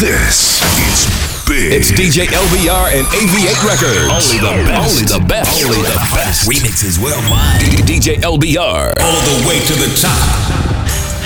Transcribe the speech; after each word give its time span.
This 0.00 0.64
is 0.80 1.12
big. 1.44 1.76
It's 1.76 1.92
DJ 1.92 2.24
LBR 2.24 2.96
and 2.96 3.04
AV8 3.12 3.52
Records. 3.68 4.08
Only 4.08 4.40
the 4.40 4.64
best. 4.64 4.80
Only 4.80 5.04
the 5.04 5.20
best. 5.28 5.60
Only 5.60 5.84
the 5.84 6.00
best. 6.16 6.48
Remixes 6.48 6.96
worldwide. 6.96 7.60
DJ 7.84 8.16
LBR. 8.16 8.96
All 8.96 9.20
the 9.28 9.36
way 9.44 9.60
to 9.60 9.74
the 9.76 9.92
top. 10.00 10.16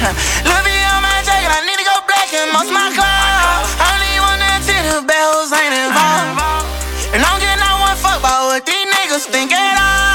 Look 0.51 0.67
on 0.67 1.03
my 1.07 1.23
jacket, 1.23 1.55
I 1.55 1.63
need 1.63 1.79
to 1.79 1.87
go 1.87 2.03
black 2.03 2.27
and 2.35 2.51
most 2.51 2.75
my 2.75 2.91
clothes. 2.91 3.71
I 3.79 3.95
don't 3.95 4.11
even 4.11 4.27
want 4.27 4.43
that 4.43 4.59
till 4.67 4.83
the 4.91 5.07
bells 5.07 5.55
ain't 5.55 5.71
involved. 5.71 6.35
And 7.15 7.23
I'm 7.23 7.39
getting 7.39 7.63
out 7.63 7.79
one 7.79 7.95
fuck 7.95 8.19
about 8.19 8.51
what 8.51 8.67
these 8.67 8.91
niggas 8.91 9.31
think 9.31 9.55
at 9.55 9.79
all. 9.79 10.14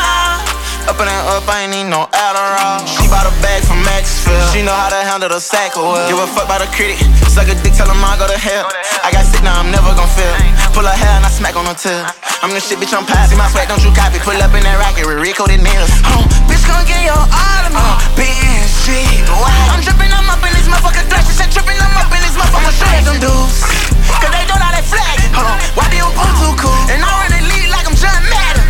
Up 0.90 0.98
and 0.98 1.06
up, 1.06 1.46
I 1.46 1.70
ain't 1.70 1.78
need 1.78 1.86
no 1.86 2.10
Adderall. 2.10 2.82
She 2.82 3.06
bought 3.14 3.30
a 3.30 3.34
bag 3.46 3.62
from 3.62 3.78
Maxfield. 3.86 4.42
She 4.50 4.66
know 4.66 4.74
how 4.74 4.90
to 4.90 4.98
handle 5.06 5.30
the 5.30 5.38
sack 5.38 5.78
well. 5.78 5.94
Give 6.10 6.18
a 6.18 6.26
fuck 6.26 6.50
by 6.50 6.58
the 6.58 6.66
critic. 6.74 6.98
Suck 7.30 7.46
a 7.46 7.54
dick, 7.62 7.78
tell 7.78 7.86
him 7.86 8.02
I 8.02 8.18
go 8.18 8.26
to 8.26 8.34
hell. 8.34 8.66
I 9.06 9.14
got 9.14 9.22
sick, 9.30 9.46
now 9.46 9.62
I'm 9.62 9.70
never 9.70 9.94
gon' 9.94 10.10
feel. 10.18 10.34
Pull 10.74 10.90
her 10.90 10.98
hair 10.98 11.14
and 11.14 11.22
I 11.22 11.30
smack 11.30 11.54
on 11.54 11.70
her 11.70 11.78
tail. 11.78 12.10
I'm 12.42 12.50
the 12.50 12.58
shit, 12.58 12.82
bitch, 12.82 12.90
I'm 12.90 13.06
past. 13.06 13.30
See 13.30 13.38
my 13.38 13.46
swag, 13.54 13.70
don't 13.70 13.86
you 13.86 13.94
copy. 13.94 14.18
Pull 14.18 14.34
up 14.42 14.50
in 14.58 14.66
that 14.66 14.82
rocket 14.82 15.06
with 15.06 15.22
recoded 15.22 15.62
nails. 15.62 15.94
Oh, 16.10 16.26
bitch, 16.50 16.66
gon' 16.66 16.82
get 16.90 17.06
your 17.06 17.22
all 17.22 17.64
of 17.70 17.70
me. 17.70 17.86
Uh, 17.86 18.18
BNG, 18.18 19.30
I'm 19.70 19.86
drippin', 19.86 20.10
I'm 20.10 20.26
up 20.26 20.42
in 20.42 20.58
this 20.58 20.66
motherfucker 20.66 21.06
She 21.30 21.38
said 21.38 21.54
trippin', 21.54 21.78
I'm 21.78 22.02
up 22.02 22.10
in 22.10 22.18
this 22.26 22.34
motherfucker 22.34 22.74
Shred 22.74 23.06
them 23.06 23.22
dudes. 23.22 23.62
Cause 24.10 24.34
they 24.34 24.42
don't 24.50 24.58
know 24.58 24.74
that 24.74 24.82
they 24.82 24.86
flag. 24.90 25.22
Hold 25.38 25.54
on, 25.54 25.58
why 25.78 25.86
do 25.94 26.02
you 26.02 26.10
pull 26.18 26.34
too 26.42 26.54
cool? 26.58 26.82
And 26.90 26.98
I 26.98 27.10
already 27.14 27.46
lead 27.46 27.70
like 27.70 27.86
I'm 27.86 27.94
John 27.94 28.26
Madden. 28.26 28.66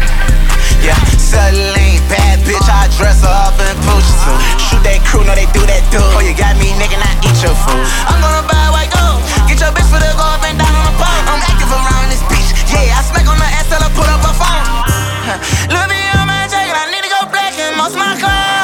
Yeah, 0.84 1.00
bad 1.50 1.89
bitch, 2.50 2.66
I 2.66 2.90
dress 2.98 3.22
her 3.22 3.30
up 3.30 3.54
in 3.62 3.78
Poochie 3.86 4.18
suit. 4.26 4.42
Shoot 4.58 4.82
that 4.82 5.06
crew, 5.06 5.22
know 5.22 5.38
they 5.38 5.46
do 5.54 5.62
that 5.70 5.86
too. 5.94 6.02
Oh, 6.18 6.26
you 6.26 6.34
got 6.34 6.58
me, 6.58 6.74
nigga, 6.82 6.98
not 6.98 7.22
eat 7.22 7.38
your 7.46 7.54
food. 7.54 7.86
I'm 8.10 8.18
gonna 8.18 8.42
buy 8.50 8.74
white 8.74 8.90
gold. 8.90 9.22
Get 9.46 9.62
your 9.62 9.70
bitch 9.70 9.86
for 9.86 10.02
the 10.02 10.10
go 10.18 10.26
up 10.26 10.42
and 10.42 10.58
down 10.58 10.74
on 10.74 10.86
the 10.90 10.96
pole. 10.98 11.22
I'm 11.30 11.42
active 11.46 11.70
around 11.70 12.10
this 12.10 12.26
bitch. 12.26 12.50
Yeah, 12.74 12.98
I 12.98 13.06
smack 13.06 13.30
on 13.30 13.38
the 13.38 13.46
ass 13.46 13.70
till 13.70 13.78
I 13.78 13.90
put 13.94 14.10
up 14.10 14.26
a 14.26 14.34
phone. 14.34 14.66
Look 15.74 15.86
me 15.94 16.02
on 16.18 16.26
my 16.26 16.50
jacket, 16.50 16.74
I 16.74 16.90
need 16.90 17.06
to 17.06 17.12
go 17.14 17.22
black 17.30 17.54
and 17.54 17.78
most 17.78 17.94
my 17.94 18.18
clothes. 18.18 18.59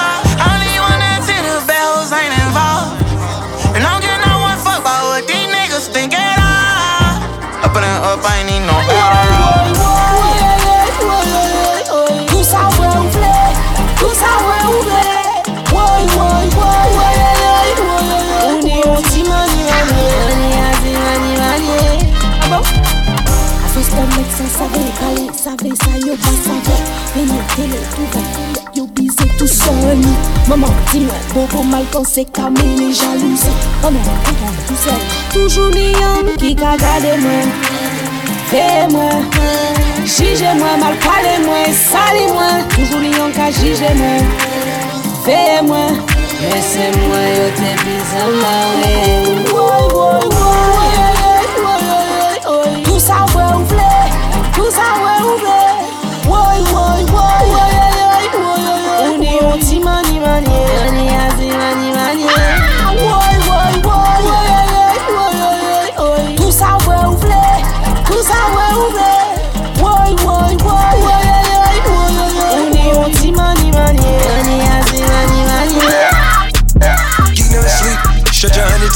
Maman, 30.47 30.67
dis-moi, 30.91 31.15
bobo 31.33 31.63
mal 31.63 31.85
quand 31.91 32.03
c'est 32.05 32.25
Camille 32.25 32.93
jalouse. 32.93 33.47
Oh 33.83 33.89
non, 33.89 33.99
oh 34.05 35.33
Toujours 35.33 35.71
les 35.71 35.95
hommes 35.95 36.35
qui 36.37 36.55
cagade 36.55 37.19
moi. 37.19 37.41
Fais-moi. 38.51 39.09
Jugez-moi, 40.05 40.77
mal 40.79 40.95
parlez-moi, 40.97 41.65
salez-moi. 41.73 42.63
Toujours 42.69 42.99
les 42.99 43.19
hommes 43.19 43.31
qui 43.31 43.51
jugez-moi. 43.59 44.17
Fais-moi. 45.25 45.87
Laissez-moi, 46.41 47.21
yo 47.37 47.45
t'es 47.55 47.75
bizarre, 47.83 48.31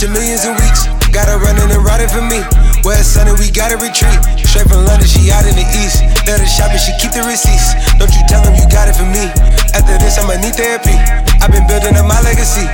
Millions 0.09 0.42
in 0.46 0.58
weeks. 0.58 0.90
Got 1.14 1.30
her 1.30 1.38
running 1.38 1.70
and 1.70 1.86
riding 1.86 2.09
for 2.09 2.22
me. 2.25 2.42
West 2.81 3.14
Sunday, 3.14 3.34
we 3.38 3.52
gotta 3.53 3.78
retreat. 3.78 4.18
Straight 4.42 4.66
from 4.66 4.86
London, 4.86 5.06
she 5.06 5.30
out 5.30 5.46
in 5.46 5.53
the 5.53 5.68
east. 5.86 6.02
Let 6.25 6.42
her 6.42 6.50
shop 6.50 6.74
and 6.74 6.81
she 6.81 6.94
keep 6.97 7.14
the 7.14 7.22
receipts. 7.22 7.78
Don't 8.02 8.09
you 8.09 8.24
tell 8.25 8.42
them 8.42 8.58
you 8.58 8.66
got 8.74 8.90
it 8.90 8.96
for 8.97 9.06
me. 9.06 9.30
After 9.78 9.94
this, 10.02 10.18
I'ma 10.18 10.42
need 10.42 10.58
therapy. 10.58 10.97
I've 11.42 11.53
been 11.53 11.68
building 11.70 11.94
up 11.94 12.09
my 12.09 12.18
legacy. 12.25 12.66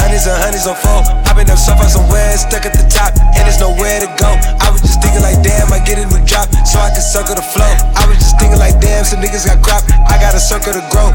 Hundreds 0.00 0.24
and 0.24 0.40
hundreds 0.40 0.64
on 0.64 0.76
four. 0.80 1.04
I've 1.28 1.36
been 1.36 1.46
up 1.52 1.60
so 1.60 1.76
far 1.76 1.88
somewhere, 1.92 2.32
stuck 2.40 2.64
at 2.64 2.72
the 2.72 2.88
top, 2.88 3.12
and 3.36 3.44
there's 3.44 3.60
nowhere 3.60 4.00
to 4.00 4.08
go. 4.16 4.32
I 4.64 4.72
was 4.72 4.80
just 4.80 5.04
thinking 5.04 5.20
like, 5.20 5.38
damn, 5.44 5.68
I 5.68 5.78
get 5.84 6.00
a 6.00 6.08
new 6.08 6.18
drop, 6.24 6.48
so 6.64 6.80
I 6.80 6.88
can 6.88 7.04
circle 7.04 7.36
the 7.36 7.44
flow. 7.44 7.68
I 7.94 8.08
was 8.08 8.16
just 8.16 8.40
thinking 8.40 8.58
like, 8.58 8.80
damn, 8.80 9.04
some 9.04 9.20
niggas 9.20 9.44
got 9.44 9.60
crop. 9.60 9.84
I 10.08 10.16
got 10.16 10.32
a 10.32 10.40
circle 10.40 10.72
to 10.72 10.82
grow. 10.88 11.12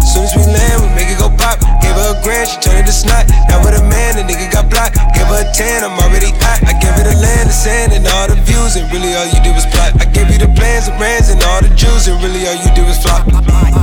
Soon 0.00 0.24
as 0.24 0.32
we 0.38 0.46
land, 0.46 0.86
we 0.86 0.88
make 0.94 1.10
it 1.10 1.18
go 1.18 1.28
pop. 1.34 1.58
Gave 1.82 1.98
her 1.98 2.14
a 2.14 2.18
grand, 2.22 2.48
she 2.48 2.56
turned 2.62 2.80
it 2.80 2.86
to 2.86 2.94
snot. 2.94 3.26
Now 3.50 3.58
with 3.60 3.74
a 3.74 3.84
man, 3.84 4.16
the 4.16 4.24
nigga 4.24 4.48
got 4.48 4.70
blocked. 4.70 4.96
Gave 5.18 5.28
her 5.28 5.42
a 5.42 5.48
10, 5.52 5.84
I'm 5.84 5.98
already 5.98 6.32
hot. 6.38 6.62
I 6.64 6.78
gave 6.78 6.94
her 6.94 7.04
the 7.04 7.18
land, 7.18 7.50
the 7.50 7.56
sand, 7.56 7.92
and 7.92 8.06
all 8.06 8.30
the 8.30 8.38
views, 8.46 8.78
and 8.78 8.86
really 8.94 9.12
all 9.18 9.26
you 9.26 9.42
did 9.42 9.52
was 9.52 9.66
plot. 9.74 9.98
I 9.98 10.06
gave 10.08 10.30
you 10.30 10.38
the 10.38 10.48
plans, 10.54 10.86
the 10.86 10.94
brands, 10.96 11.28
and 11.28 11.42
all 11.42 11.60
the 11.60 11.74
Jews, 11.74 12.06
and 12.06 12.16
really 12.22 12.46
all 12.46 12.56
you 12.56 12.70
did 12.72 12.86
was 12.86 13.02
flop. 13.02 13.26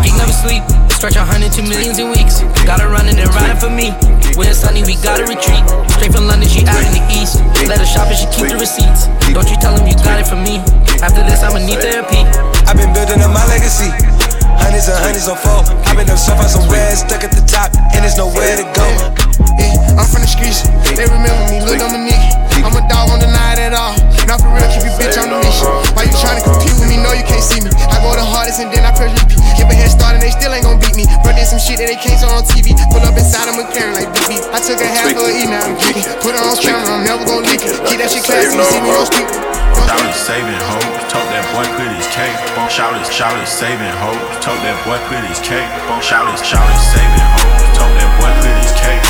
Geek 0.02 0.16
never 0.16 0.34
sleep. 0.34 0.64
Stretch 0.90 1.20
a 1.20 1.26
hundred 1.28 1.52
to 1.54 1.62
millions 1.62 2.00
in 2.00 2.10
weeks. 2.10 2.42
Got 2.64 2.80
her 2.80 2.90
running 2.90 3.20
and 3.20 3.30
riding 3.36 3.60
for 3.60 3.70
me. 3.70 3.92
Sunny, 4.54 4.84
we 4.84 4.96
gotta 5.02 5.24
retreat. 5.24 5.64
Straight 5.96 6.12
from 6.12 6.28
London, 6.28 6.50
she 6.50 6.66
out 6.68 6.84
in 6.84 6.94
the 6.94 7.04
east. 7.10 7.40
Let 7.68 7.80
her 7.80 7.86
shop 7.86 8.08
and 8.08 8.18
she 8.18 8.28
keep 8.28 8.50
the 8.50 8.58
receipts. 8.58 9.08
Don't 9.34 9.50
you 9.50 9.58
tell 9.58 9.76
them 9.76 9.88
you 9.88 9.96
got 9.96 10.20
it 10.20 10.28
from 10.28 10.44
me. 10.44 10.60
After 11.02 11.24
this, 11.24 11.42
I'ma 11.42 11.60
need 11.60 11.80
therapy. 11.80 12.22
I've 12.68 12.78
been 12.78 12.94
building 12.94 13.22
up 13.22 13.32
my 13.32 13.46
legacy. 13.48 14.15
Hundreds 14.60 14.88
and 14.88 15.00
hundreds 15.00 15.28
on 15.28 15.38
four. 15.40 15.64
Been 15.96 16.12
up 16.12 16.20
so 16.20 16.36
far 16.36 16.52
somewhere, 16.52 16.92
stuck 16.96 17.24
at 17.24 17.32
the 17.32 17.44
top, 17.48 17.72
and 17.96 18.04
there's 18.04 18.20
nowhere 18.20 18.60
to 18.60 18.68
go. 18.76 18.88
Yeah, 19.56 19.96
I'm 19.96 20.08
from 20.08 20.24
the 20.24 20.32
streets. 20.32 20.68
They 20.92 21.08
remember 21.08 21.48
me, 21.48 21.64
Lil 21.64 21.80
Dominique. 21.80 22.20
I'm 22.60 22.76
a 22.76 22.84
dog, 22.92 23.08
won't 23.08 23.24
deny 23.24 23.56
it 23.56 23.72
at 23.72 23.74
all. 23.76 23.96
Not 24.28 24.44
for 24.44 24.52
real, 24.52 24.68
keep 24.76 24.84
your 24.84 24.96
bitch 25.00 25.16
on 25.16 25.32
the 25.32 25.40
leash. 25.40 25.64
Why 25.96 26.04
you 26.04 26.16
tryna 26.20 26.44
compete 26.44 26.76
with 26.76 26.92
me? 26.92 27.00
No, 27.00 27.16
you 27.16 27.24
can't 27.24 27.44
see 27.44 27.64
me. 27.64 27.72
I 27.88 28.04
go 28.04 28.12
the 28.12 28.26
hardest 28.26 28.60
and 28.60 28.68
then 28.74 28.84
I 28.84 28.92
press 28.92 29.16
repeat. 29.16 29.40
Give 29.56 29.72
a 29.72 29.76
head 29.76 29.88
start 29.88 30.20
and 30.20 30.24
they 30.24 30.36
still 30.36 30.52
ain't 30.52 30.68
gon' 30.68 30.84
beat 30.84 31.00
me. 31.00 31.08
Bro, 31.24 31.40
did 31.40 31.48
some 31.48 31.62
shit 31.62 31.80
that 31.80 31.88
they 31.88 31.96
can't 31.96 32.20
show 32.20 32.28
on 32.34 32.44
TV. 32.44 32.76
Pull 32.92 33.06
up 33.08 33.16
inside 33.16 33.48
of 33.48 33.56
McLaren 33.56 33.96
like 33.96 34.12
BB. 34.12 34.44
I 34.52 34.60
took 34.60 34.84
a 34.84 34.90
half 34.90 35.16
of 35.16 35.32
E, 35.32 35.48
now 35.48 35.64
I'm 35.64 35.80
geeking. 35.80 36.04
Put 36.20 36.36
it 36.36 36.44
on 36.44 36.60
camera, 36.60 36.92
I'm 36.92 37.08
never 37.08 37.24
gon' 37.24 37.48
leak 37.48 37.64
it. 37.64 37.80
Keep 37.88 38.04
that 38.04 38.12
shit 38.12 38.28
classy, 38.28 38.52
you 38.52 38.66
see 38.68 38.82
me 38.84 38.92
on 38.92 39.08
speak. 39.08 39.55
Shout 39.84 40.00
it 40.08 40.16
saving 40.16 40.62
hoes, 40.72 41.04
told 41.12 41.28
that 41.36 41.44
boy 41.52 41.68
quit 41.76 41.92
his 41.92 42.08
cake. 42.08 42.40
Shout 42.72 42.96
it, 42.96 43.04
shout 43.12 43.36
it 43.36 43.48
saving 43.48 43.96
hoes, 44.00 44.16
told 44.40 44.60
that 44.64 44.80
boy 44.88 44.96
quit 45.12 45.28
his 45.28 45.44
cake. 45.44 45.68
Shout 46.00 46.32
it, 46.32 46.40
shout 46.40 46.64
it 46.64 46.80
saving 46.80 47.28
hoes, 47.36 47.60
told 47.76 47.92
that 48.00 48.12
boy 48.16 48.32
quit 48.40 48.56
his 48.64 48.72
cake. 48.80 49.04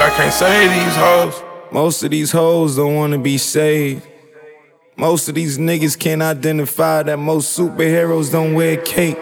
I 0.00 0.08
can't 0.16 0.32
say 0.32 0.68
these 0.68 0.96
hoes. 0.96 1.42
Most 1.72 2.02
of 2.02 2.10
these 2.10 2.32
hoes 2.32 2.76
don't 2.76 2.96
wanna 2.96 3.18
be 3.18 3.38
saved. 3.38 4.06
Most 4.96 5.28
of 5.28 5.34
these 5.34 5.56
niggas 5.56 5.98
can't 5.98 6.20
identify 6.20 7.02
that 7.04 7.18
most 7.18 7.56
superheroes 7.58 8.30
don't 8.30 8.54
wear 8.54 8.76
cake. 8.76 9.16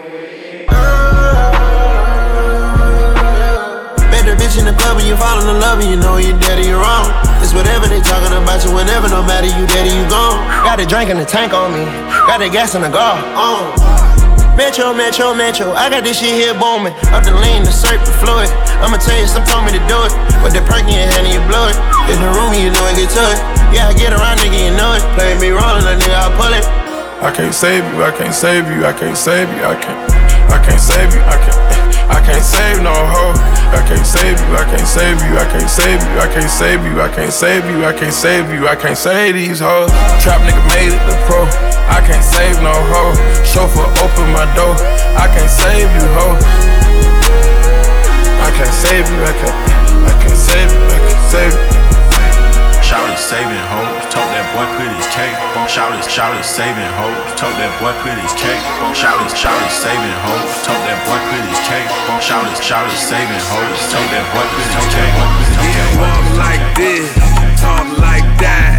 Met 4.11 4.25
the 4.27 4.35
bitch 4.35 4.59
in 4.59 4.65
the 4.65 4.75
club 4.79 4.99
and 4.99 5.07
you 5.07 5.17
fall 5.17 5.39
in 5.41 5.61
love 5.61 5.79
and 5.81 5.91
you 5.91 5.97
know 5.97 6.17
you're 6.17 6.39
dead 6.41 6.59
or 6.59 6.63
you're 6.63 6.81
wrong. 6.81 7.28
It's 7.49 7.57
whatever 7.57 7.89
they 7.89 8.05
talking 8.05 8.37
about 8.37 8.61
you, 8.61 8.77
whenever, 8.77 9.09
no 9.09 9.25
matter 9.25 9.49
you 9.49 9.65
dead 9.73 9.89
or 9.89 9.95
you 9.97 10.05
gone. 10.13 10.37
Got 10.69 10.85
a 10.85 10.85
drink 10.85 11.09
in 11.09 11.17
the 11.17 11.25
tank 11.25 11.57
on 11.57 11.73
me, 11.73 11.81
got 12.29 12.45
the 12.45 12.53
gas 12.53 12.77
in 12.77 12.85
the 12.85 12.93
car. 12.93 13.17
On. 13.41 13.73
Metro, 14.53 14.93
Metro, 14.93 15.33
Metro, 15.33 15.73
I 15.73 15.89
got 15.89 16.05
this 16.05 16.21
shit 16.21 16.37
here 16.37 16.53
booming. 16.53 16.93
Up 17.09 17.25
the 17.25 17.33
lean, 17.33 17.65
the 17.65 17.73
surf, 17.73 18.05
the 18.05 18.13
fluid. 18.21 18.53
I'ma 18.85 19.01
tell 19.01 19.17
you, 19.17 19.25
some 19.25 19.49
told 19.49 19.65
me 19.65 19.73
to 19.73 19.81
do 19.89 19.97
it. 20.05 20.13
With 20.45 20.53
the 20.53 20.61
perk 20.69 20.85
in 20.93 21.01
your 21.01 21.09
hand 21.09 21.25
and 21.25 21.33
you 21.33 21.41
blow 21.49 21.73
it. 21.73 21.77
In 22.13 22.21
the 22.21 22.29
room, 22.37 22.53
you 22.53 22.69
know 22.69 22.85
it 22.93 23.01
get 23.01 23.09
to 23.17 23.25
it. 23.33 23.41
Yeah, 23.73 23.89
I 23.89 23.97
get 23.97 24.13
around, 24.13 24.45
nigga, 24.45 24.69
you 24.69 24.77
know 24.77 24.93
it. 24.93 25.01
Play 25.17 25.33
me 25.41 25.49
rolling, 25.49 25.89
a 25.89 25.97
nigga, 25.97 26.21
I 26.21 26.29
pull 26.37 26.53
it. 26.53 26.69
I 27.25 27.33
can't 27.33 27.57
save 27.57 27.81
you, 27.97 28.05
I 28.05 28.13
can't 28.13 28.37
save 28.37 28.69
you, 28.69 28.85
I 28.85 28.93
can't 28.93 29.17
save 29.17 29.49
you, 29.57 29.65
I 29.65 29.73
can't, 29.73 29.97
I 30.53 30.61
can't 30.61 30.77
save 30.85 31.17
you, 31.17 31.25
I 31.25 31.41
can't, 31.41 31.68
I 32.09 32.21
can't 32.25 32.43
save 32.45 32.83
no 32.83 32.93
hoe. 32.93 33.37
I 33.69 33.85
can't 33.85 34.05
save 34.05 34.41
you, 34.41 34.53
I 34.57 34.65
can't 34.65 34.89
save 34.89 35.21
you, 35.21 35.37
I 35.37 35.45
can't 35.45 35.69
save 35.69 36.01
you, 36.01 36.15
I 36.21 36.29
can't 36.29 36.49
save 36.51 36.85
you, 36.85 37.01
I 37.01 37.09
can't 37.09 37.33
save 37.33 37.65
you, 37.69 37.85
I 37.85 37.93
can't 37.93 38.13
save 38.13 38.49
you, 38.53 38.67
I 38.67 38.77
can't 38.77 38.97
save 38.97 39.35
these 39.35 39.61
hoes. 39.61 39.93
Trap 40.25 40.41
nigga 40.43 40.63
made 40.73 40.93
it 40.97 41.03
the 41.05 41.17
pro. 41.29 41.45
I 41.89 42.01
can't 42.05 42.25
save 42.25 42.57
no 42.65 42.73
hoe. 42.73 43.13
Chauffeur 43.45 43.89
open 44.01 44.33
my 44.33 44.49
door. 44.57 44.73
I 45.17 45.29
can't 45.29 45.53
save 45.53 45.89
you, 45.93 46.07
hoe. 46.17 46.37
I 48.41 48.51
can't 48.57 48.73
save 48.73 49.05
you, 49.05 49.21
I 49.21 49.33
can't, 49.37 49.59
I 50.09 50.15
can't 50.25 50.39
save 50.39 50.73
you, 50.73 50.85
I 50.89 50.99
can't 51.05 51.29
save 51.29 51.53
you. 51.53 51.79
Shout 52.83 53.05
it, 55.99 56.11
shout 56.11 56.35
it, 56.39 56.45
saving 56.45 56.91
hoes. 56.95 57.19
Told 57.35 57.55
that 57.59 57.73
boy 57.83 57.93
put 58.03 58.15
his 58.19 58.33
cake. 58.39 58.63
Shout 58.95 59.19
it, 59.19 59.35
shout 59.35 59.59
it, 59.59 59.73
saving 59.75 60.19
hoes. 60.23 60.51
Told 60.63 60.79
that 60.87 60.99
boy 61.05 61.19
put 61.29 61.43
his 61.51 61.61
cake. 61.67 61.91
Shout 62.23 62.47
it, 62.47 62.59
shout 62.63 62.87
it, 62.87 62.95
saving 62.95 63.45
hoes. 63.51 63.79
Told 63.91 64.09
that 64.15 64.27
boy 64.33 64.47
put 64.47 64.67
his 64.71 64.89
cake. 64.95 65.17
Yeah, 65.59 66.01
walk 66.01 66.25
like 66.39 66.65
this, 66.79 67.07
talk 67.59 67.87
like 67.99 68.29
that. 68.39 68.79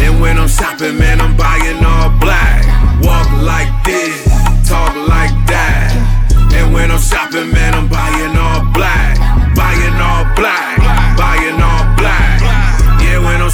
And 0.00 0.20
when 0.20 0.38
I'm 0.38 0.48
shopping, 0.48 0.98
man, 0.98 1.20
I'm 1.20 1.36
buying 1.36 1.82
all 1.82 2.10
black. 2.22 2.62
Walk 3.02 3.28
like 3.42 3.72
this, 3.84 4.14
talk 4.68 4.94
like 5.10 5.34
that. 5.50 5.90
And 6.54 6.72
when 6.72 6.90
I'm 6.90 7.02
shopping, 7.02 7.50
man, 7.50 7.74
I'm 7.74 7.88
buying 7.88 8.34
all 8.38 8.62
black. 8.72 9.18
Buying 9.54 9.96
all 9.98 10.24
black, 10.34 10.73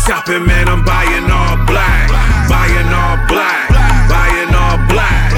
shopping, 0.07 0.47
man, 0.47 0.69
I'm 0.69 0.85
buying 0.85 1.29
all 1.31 1.57
black. 1.67 2.09
Buying 2.49 2.91
all 2.91 3.17
black, 3.29 3.69
buying 4.09 4.53
all 4.55 4.79
black. 4.89 5.33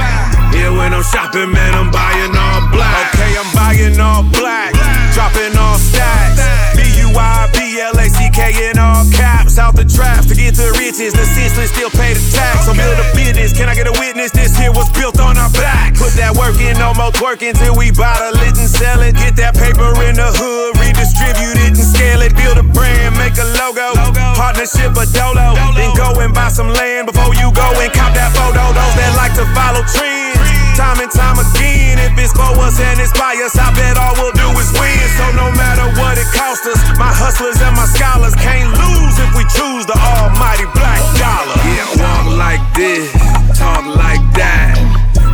Yeah, 0.54 0.70
when 0.70 0.94
I'm 0.94 1.02
shopping, 1.02 1.50
man, 1.50 1.74
I'm 1.74 1.90
buying 1.90 2.32
all 2.32 2.60
black. 2.70 3.14
Okay, 3.14 3.36
I'm 3.36 3.50
buying 3.54 3.98
all 4.00 4.22
black, 4.30 4.72
dropping 5.14 5.56
all 5.56 5.76
stacks. 5.76 6.40
B 6.76 6.84
U 7.04 7.12
I 7.16 7.50
B 7.52 7.80
L 7.80 7.96
A 7.98 8.06
C 8.08 8.30
K 8.32 8.70
in 8.70 8.78
all 8.78 9.04
caps. 9.12 9.58
Out 9.58 9.76
the 9.76 9.84
trap 9.84 10.24
to 10.28 10.34
get 10.34 10.54
to 10.56 10.72
the 10.72 10.76
riches. 10.78 11.12
The 11.12 11.24
senseless 11.24 11.70
still 11.72 11.90
pay 11.90 12.14
the 12.14 12.24
tax. 12.32 12.64
So 12.64 12.72
build 12.72 12.96
a 12.96 13.06
business. 13.12 13.52
Can 13.52 13.68
I 13.68 13.74
get 13.74 13.86
a 13.86 13.96
witness? 14.00 14.30
This 14.32 14.56
here 14.56 14.72
was 14.72 14.88
built 14.92 15.20
on 15.20 15.36
our 15.36 15.50
back. 15.52 15.94
Put 15.96 16.16
that 16.16 16.32
work 16.36 16.56
in, 16.60 16.78
no 16.78 16.94
more 16.94 17.12
twerking 17.12 17.52
till 17.58 17.76
we 17.76 17.92
bottle 17.92 18.36
it 18.40 18.56
and 18.56 18.70
sell 18.70 19.02
it. 19.02 19.16
Get 19.16 19.36
that 19.36 19.54
paper 19.54 19.92
in 20.08 20.16
the 20.16 20.30
hood, 20.32 20.80
redistribute 21.12 21.58
it 21.60 21.76
and 21.76 21.86
scale 21.86 22.22
it. 22.22 22.34
Build 22.36 22.58
a 22.58 22.62
brand, 22.62 23.16
make 23.18 23.36
a 23.36 23.46
logo. 23.60 23.92
Partnership 24.34 24.96
a 24.96 25.04
dolo. 25.12 25.54
Then 25.76 25.94
go 25.94 26.08
and 26.20 26.32
buy 26.32 26.48
some 26.48 26.68
land 26.68 27.06
before 27.06 27.34
you 27.36 27.52
go 27.52 27.66
and 27.80 27.92
cop 27.92 28.14
that 28.14 28.32
photo. 28.32 28.72
Those 28.72 28.94
that 28.96 29.12
like 29.16 29.34
to 29.36 29.44
follow 29.52 29.84
trends. 29.84 30.40
Time 30.76 31.04
and 31.04 31.12
time 31.12 31.36
again, 31.36 32.00
if 32.00 32.16
it's 32.16 32.32
for 32.32 32.48
us 32.64 32.80
and 32.80 32.96
it's 32.96 33.12
by 33.12 33.36
us, 33.44 33.52
I 33.60 33.68
bet 33.76 34.00
all 34.00 34.16
we'll 34.16 34.32
do 34.32 34.48
is 34.56 34.72
win. 34.72 35.04
So 35.20 35.28
no 35.36 35.52
matter 35.52 35.84
what 36.00 36.16
it 36.16 36.28
costs 36.32 36.64
us, 36.64 36.80
my 36.96 37.12
hustlers 37.12 37.60
and 37.60 37.76
my 37.76 37.84
scholars 37.84 38.32
can't 38.40 38.72
lose 38.72 39.14
if 39.20 39.30
we 39.36 39.44
choose 39.52 39.84
the 39.84 39.96
almighty 40.16 40.64
black 40.72 41.00
dollar. 41.20 41.56
Yeah, 41.68 41.84
walk 42.00 42.24
like 42.40 42.64
this, 42.72 43.12
talk 43.52 43.84
like 43.84 44.24
that. 44.40 44.80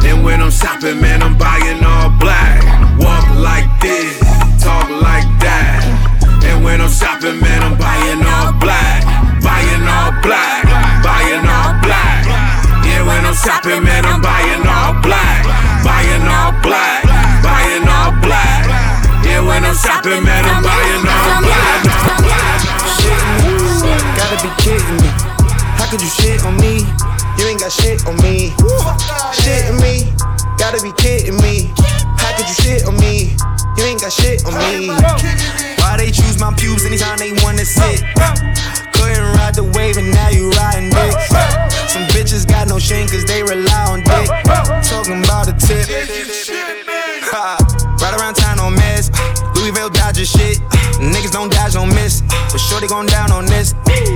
And 0.03 0.25
when 0.25 0.43
I'm 0.43 0.51
shopping, 0.51 1.01
man, 1.01 1.23
I'm 1.23 1.39
buying 1.39 1.87
all 1.87 2.11
black. 2.19 2.59
Walk 2.99 3.31
like 3.39 3.71
this, 3.79 4.19
talk 4.59 4.91
like 4.91 5.38
when 6.69 6.83
I'm 6.85 6.93
shopping, 6.93 7.41
man, 7.41 7.63
I'm 7.65 7.77
buying 7.81 8.21
all 8.21 8.53
black. 8.61 9.01
Buying 9.41 9.85
all 9.89 10.13
black, 10.21 10.69
buying 11.01 11.41
all 11.49 11.73
black. 11.81 12.29
Yeah, 12.85 13.01
when 13.09 13.25
I'm 13.25 13.33
shopping, 13.33 13.81
man, 13.83 14.05
I'm 14.05 14.21
buying 14.21 14.61
all 14.69 14.93
black. 15.01 15.49
Buying 15.81 16.29
all 16.29 16.53
black, 16.61 17.09
buying 17.41 17.89
all 17.89 18.13
black. 18.21 18.69
Yeah, 19.25 19.41
when 19.41 19.65
I'm 19.65 19.75
shopping, 19.75 20.21
man, 20.21 20.45
I'm 20.45 20.61
buying 20.61 21.05
all 21.09 21.41
black. 21.41 21.81
Me, 23.81 23.97
gotta 24.21 24.37
be 24.45 24.53
kidding 24.61 25.01
me. 25.01 25.09
How 25.81 25.89
could 25.89 26.03
you 26.05 26.13
shit 26.21 26.45
on 26.45 26.55
me? 26.61 26.85
You 27.41 27.49
ain't 27.49 27.61
got 27.61 27.73
shit 27.73 28.05
on 28.05 28.17
me. 28.21 28.53
Shitting 29.41 29.81
me, 29.81 30.13
gotta 30.61 30.83
be 30.85 30.93
kidding 31.01 31.41
me. 31.41 31.73
How 32.21 32.37
could 32.37 32.47
you 32.47 32.57
shit 32.61 32.85
on 32.85 32.97
me? 33.01 33.33
You 33.79 33.85
ain't 33.85 34.01
got 34.03 34.13
shit 34.13 34.45
on 34.45 34.53
me. 34.53 35.78
Why 35.89 35.97
they 35.97 36.11
choose 36.11 36.39
my 36.39 36.53
pubes 36.53 36.85
anytime 36.85 37.17
they 37.17 37.33
wanna 37.45 37.65
sit? 37.65 38.05
Couldn't 38.93 39.25
ride 39.41 39.55
the 39.55 39.65
wave 39.73 39.97
and 39.97 40.13
now 40.13 40.29
you 40.29 40.51
riding 40.51 40.91
dick. 40.91 41.17
Some 41.89 42.05
bitches 42.13 42.47
got 42.47 42.69
no 42.69 42.79
shame 42.79 43.09
cause 43.09 43.25
they 43.25 43.43
rely 43.43 43.85
on 43.89 44.05
dick. 44.05 44.29
Talking 44.85 45.25
about 45.25 45.49
a 45.49 45.55
tip. 45.57 45.89
Shit. 50.27 50.59
Niggas 50.99 51.31
don't 51.31 51.53
dodge, 51.53 51.75
don't 51.75 51.95
miss. 51.95 52.23
But 52.51 52.59
sure 52.59 52.81
they 52.81 52.89
gon' 52.89 53.07
down 53.07 53.31
on 53.31 53.47
this. 53.47 53.73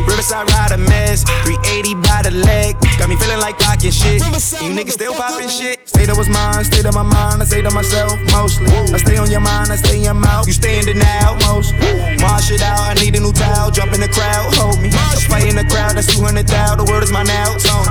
Riverside 0.08 0.50
ride 0.50 0.72
a 0.72 0.76
mess. 0.76 1.22
380 1.46 1.94
by 2.02 2.22
the 2.26 2.32
leg. 2.32 2.74
Got 2.98 3.08
me 3.08 3.14
feeling 3.14 3.38
like 3.38 3.56
clocking 3.56 3.94
shit. 3.94 4.18
You 4.58 4.74
niggas 4.74 4.98
still 4.98 5.14
poppin' 5.14 5.48
shit. 5.48 5.88
State 5.88 6.08
of 6.10 6.18
was 6.18 6.28
mine, 6.28 6.64
state 6.64 6.86
of 6.86 6.94
my 6.94 7.06
mind. 7.06 7.40
I 7.40 7.44
say 7.44 7.62
to 7.62 7.70
myself 7.70 8.18
mostly. 8.32 8.66
I 8.66 8.98
stay 8.98 9.16
on 9.16 9.30
your 9.30 9.40
mind, 9.40 9.70
I 9.70 9.76
stay 9.76 9.98
in 9.98 10.02
your 10.02 10.14
mouth. 10.14 10.48
You 10.48 10.52
stay 10.52 10.80
in 10.80 10.86
denial 10.86 11.36
mostly. 11.46 11.78
Marsh 12.18 12.50
it 12.50 12.62
out, 12.62 12.82
I 12.82 12.94
need 12.94 13.14
a 13.14 13.20
new 13.20 13.32
towel. 13.32 13.70
Jump 13.70 13.92
in 13.94 14.00
the 14.00 14.08
crowd, 14.08 14.52
hold 14.58 14.82
me. 14.82 14.88
A 14.90 15.20
fight 15.30 15.46
in 15.46 15.54
the 15.54 15.64
crowd, 15.70 15.94
that's 15.94 16.10
200 16.10 16.48
thou. 16.48 16.74
The 16.74 16.84
world 16.84 17.04
is 17.04 17.12
my 17.12 17.22
now, 17.22 17.54
Tony. 17.62 17.86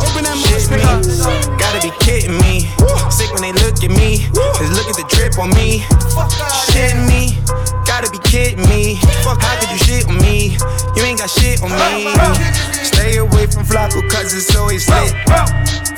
Open 0.00 0.24
that 0.24 0.36
shit 0.38 0.70
me. 0.70 0.82
Gotta 1.58 1.80
be 1.82 1.92
kidding 2.00 2.38
me. 2.40 2.68
Sick 3.10 3.32
when 3.32 3.42
they 3.42 3.52
look 3.64 3.78
at 3.82 3.90
me. 3.90 4.28
Just 4.58 4.72
look 4.72 4.88
at 4.88 4.96
the 4.96 5.06
drip 5.12 5.38
on 5.38 5.50
me. 5.52 5.84
Shitting 6.70 7.06
me. 7.06 7.36
Gotta 7.86 8.10
be 8.10 8.18
kidding 8.18 8.66
me. 8.68 8.96
Fuck, 9.24 9.40
how 9.40 9.56
could 9.60 9.70
you 9.70 9.78
shit 9.78 10.08
on 10.08 10.18
me? 10.18 10.56
You 10.96 11.02
ain't 11.04 11.18
got 11.18 11.30
shit 11.30 11.62
on 11.62 11.70
me. 11.70 12.12
Stay 12.84 13.16
away 13.18 13.46
from 13.46 13.64
Flacco, 13.64 14.02
cause 14.10 14.34
it's 14.34 14.54
always 14.56 14.88
lit. 14.88 15.14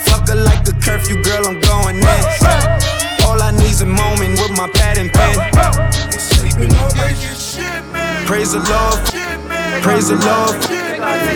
Fuck 0.06 0.28
her 0.28 0.34
like 0.34 0.66
a 0.68 0.72
curfew, 0.80 1.22
girl, 1.22 1.46
I'm 1.46 1.60
going 1.60 2.00
next. 2.00 2.44
All 3.24 3.40
I 3.42 3.50
need's 3.52 3.80
a 3.82 3.86
moment 3.86 4.38
with 4.40 4.52
my 4.52 4.68
pad 4.74 4.98
and 4.98 5.12
pen. 5.12 5.36
Praise 8.26 8.52
the 8.52 8.60
Lord. 8.60 9.47
Praise 9.82 10.08
the 10.08 10.16
Lord. 10.18 10.54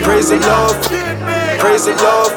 Praise 0.03 0.29
the 0.29 0.39
Lord. 0.39 0.75
Praise 1.59 1.85
the 1.85 1.95
Lord. 1.95 2.31